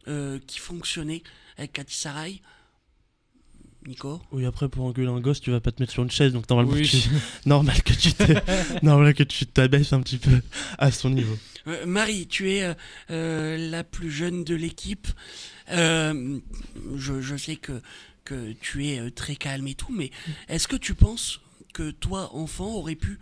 [0.08, 1.22] euh, qui fonctionnaient
[1.56, 2.42] avec Cathy Saray?
[3.86, 4.20] Nico?
[4.32, 6.48] Oui, après pour engueuler un gosse, tu vas pas te mettre sur une chaise, donc
[6.50, 6.88] normalement, Oui.
[6.88, 7.08] tu-
[7.48, 8.34] normal que tu t'es-
[8.82, 10.40] normal que tu t'abaisses un petit peu
[10.78, 11.38] à son niveau.
[11.68, 12.74] Euh, Marie, tu es euh,
[13.10, 15.06] euh, la plus jeune de l'équipe.
[15.70, 16.38] Euh,
[16.96, 17.80] je, je sais que,
[18.26, 20.10] que tu es euh, très calme et tout, mais
[20.48, 21.40] est-ce que tu penses
[21.72, 23.18] que toi, enfant, aurais pu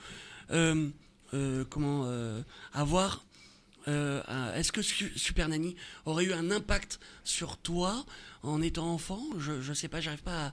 [0.50, 0.88] euh,
[1.34, 2.40] euh, comment euh,
[2.72, 3.24] avoir
[3.86, 5.76] Est-ce que Su- Super Nanny
[6.06, 8.04] aurait eu un impact sur toi
[8.42, 9.20] en étant enfant?
[9.38, 10.52] Je je sais pas, j'arrive pas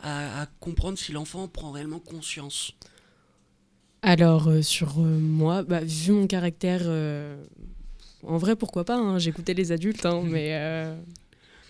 [0.00, 2.72] à, à- à comprendre si l'enfant prend réellement conscience.
[4.02, 6.82] Alors, sur moi, bah, vu mon caractère,
[8.24, 10.96] en vrai, pourquoi pas hein, J'écoutais les adultes, hein, mais, euh,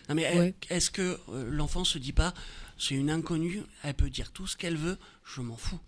[0.09, 0.55] Non, mais Ouais.
[0.71, 2.35] est-ce que euh, l'enfant se dit pas,
[2.79, 5.79] c'est une inconnue, elle peut dire tout ce qu'elle veut, je m'en fous.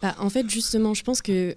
[0.00, 1.56] Bah, en fait, justement, je pense que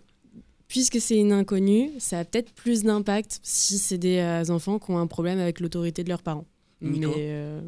[0.68, 4.92] puisque c'est une inconnue, ça a peut-être plus d'impact si c'est des euh, enfants qui
[4.92, 6.46] ont un problème avec l'autorité de leurs parents.
[6.82, 7.62] Nico Mais euh,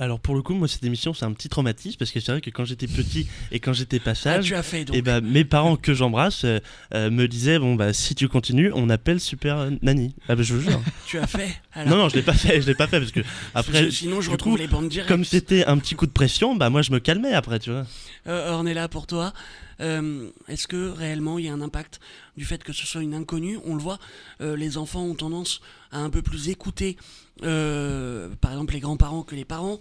[0.00, 2.40] Alors pour le coup, moi cette émission c'est un petit traumatisme parce que c'est vrai
[2.40, 4.96] que quand j'étais petit et quand j'étais pas Ah, sage, tu as fait donc.
[4.96, 6.58] et bah, mes parents que j'embrasse euh,
[6.94, 10.14] euh, me disaient bon bah si tu continues, on appelle Super Nanny.
[10.28, 10.80] Ah bah je vous jure.
[11.06, 11.54] Tu as fait.
[11.74, 13.20] Alors, non non, je l'ai pas fait, je l'ai pas fait parce que
[13.54, 15.08] après je- sinon, je retrouve coup, les bandes directes.
[15.08, 17.86] comme c'était un petit coup de pression, bah moi je me calmais après, tu vois.
[18.26, 19.34] Euh, on est là pour toi.
[19.80, 22.00] Euh, Est-ce que réellement il y a un impact
[22.36, 23.58] du fait que ce soit une inconnue?
[23.64, 23.98] On le voit,
[24.40, 25.60] euh, les enfants ont tendance
[25.90, 26.96] à un peu plus écouter,
[27.42, 29.80] euh, par exemple, les grands-parents que les parents.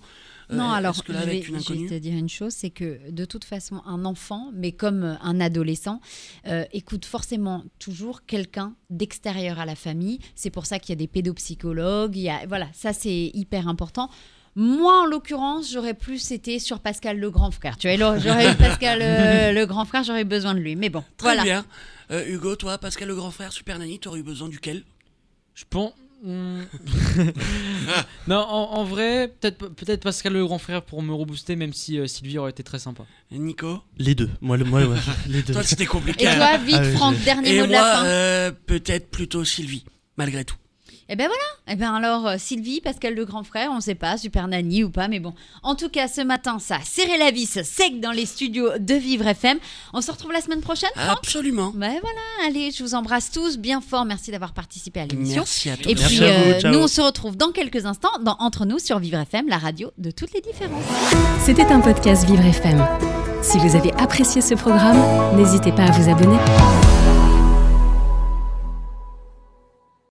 [0.52, 1.88] Non, alors, que là, je, vais, une je vais inconnue?
[1.89, 6.02] te dire une chose, c'est que de toute façon, un enfant, mais comme un adolescent,
[6.47, 10.18] euh, écoute forcément toujours quelqu'un d'extérieur à la famille.
[10.34, 12.16] C'est pour ça qu'il y a des pédopsychologues.
[12.16, 14.10] Il y a, voilà, ça c'est hyper important.
[14.62, 17.78] Moi, en l'occurrence, j'aurais plus été sur Pascal le grand frère.
[17.78, 20.76] Tu vois, j'aurais eu Pascal euh, le grand frère, j'aurais eu besoin de lui.
[20.76, 21.43] Mais bon, Très voilà.
[21.43, 21.66] bien.
[22.12, 24.84] Euh, Hugo, toi, Pascal le grand frère, Super Nanny, t'aurais eu besoin duquel?
[25.55, 25.93] Je pense.
[26.22, 26.64] Hmm.
[28.28, 31.97] non, en, en vrai, peut-être peut-être Pascal le grand frère pour me rebooster, même si
[31.97, 33.03] euh, Sylvie aurait été très sympa.
[33.32, 33.80] Nico?
[33.97, 34.30] Les deux.
[34.41, 34.97] Moi le moi ouais,
[35.28, 35.53] les deux.
[35.53, 36.26] Toi, c'était compliqué.
[36.26, 38.05] Et toi, vite, Ah Franck, dernier Et mot de moi, la fin.
[38.05, 39.86] euh, peut-être plutôt Sylvie,
[40.18, 40.57] malgré tout.
[41.12, 41.41] Eh ben voilà.
[41.72, 44.91] Eh ben alors euh, Sylvie, Pascal le grand frère, on sait pas, Super Nanny ou
[44.91, 45.34] pas, mais bon.
[45.64, 48.93] En tout cas, ce matin, ça a serré la vis sec dans les studios de
[48.93, 49.57] Vivre FM.
[49.93, 50.89] On se retrouve la semaine prochaine.
[50.95, 51.72] Franck Absolument.
[51.74, 52.20] Ben voilà.
[52.47, 54.05] Allez, je vous embrasse tous bien fort.
[54.05, 55.41] Merci d'avoir participé à l'émission.
[55.41, 55.91] Merci à toi.
[55.91, 58.66] Et Merci puis, à vous, euh, nous, on se retrouve dans quelques instants dans Entre
[58.66, 60.84] nous sur Vivre FM, la radio de toutes les différences.
[61.43, 62.86] C'était un podcast Vivre FM.
[63.41, 65.01] Si vous avez apprécié ce programme,
[65.36, 66.99] n'hésitez pas à vous abonner.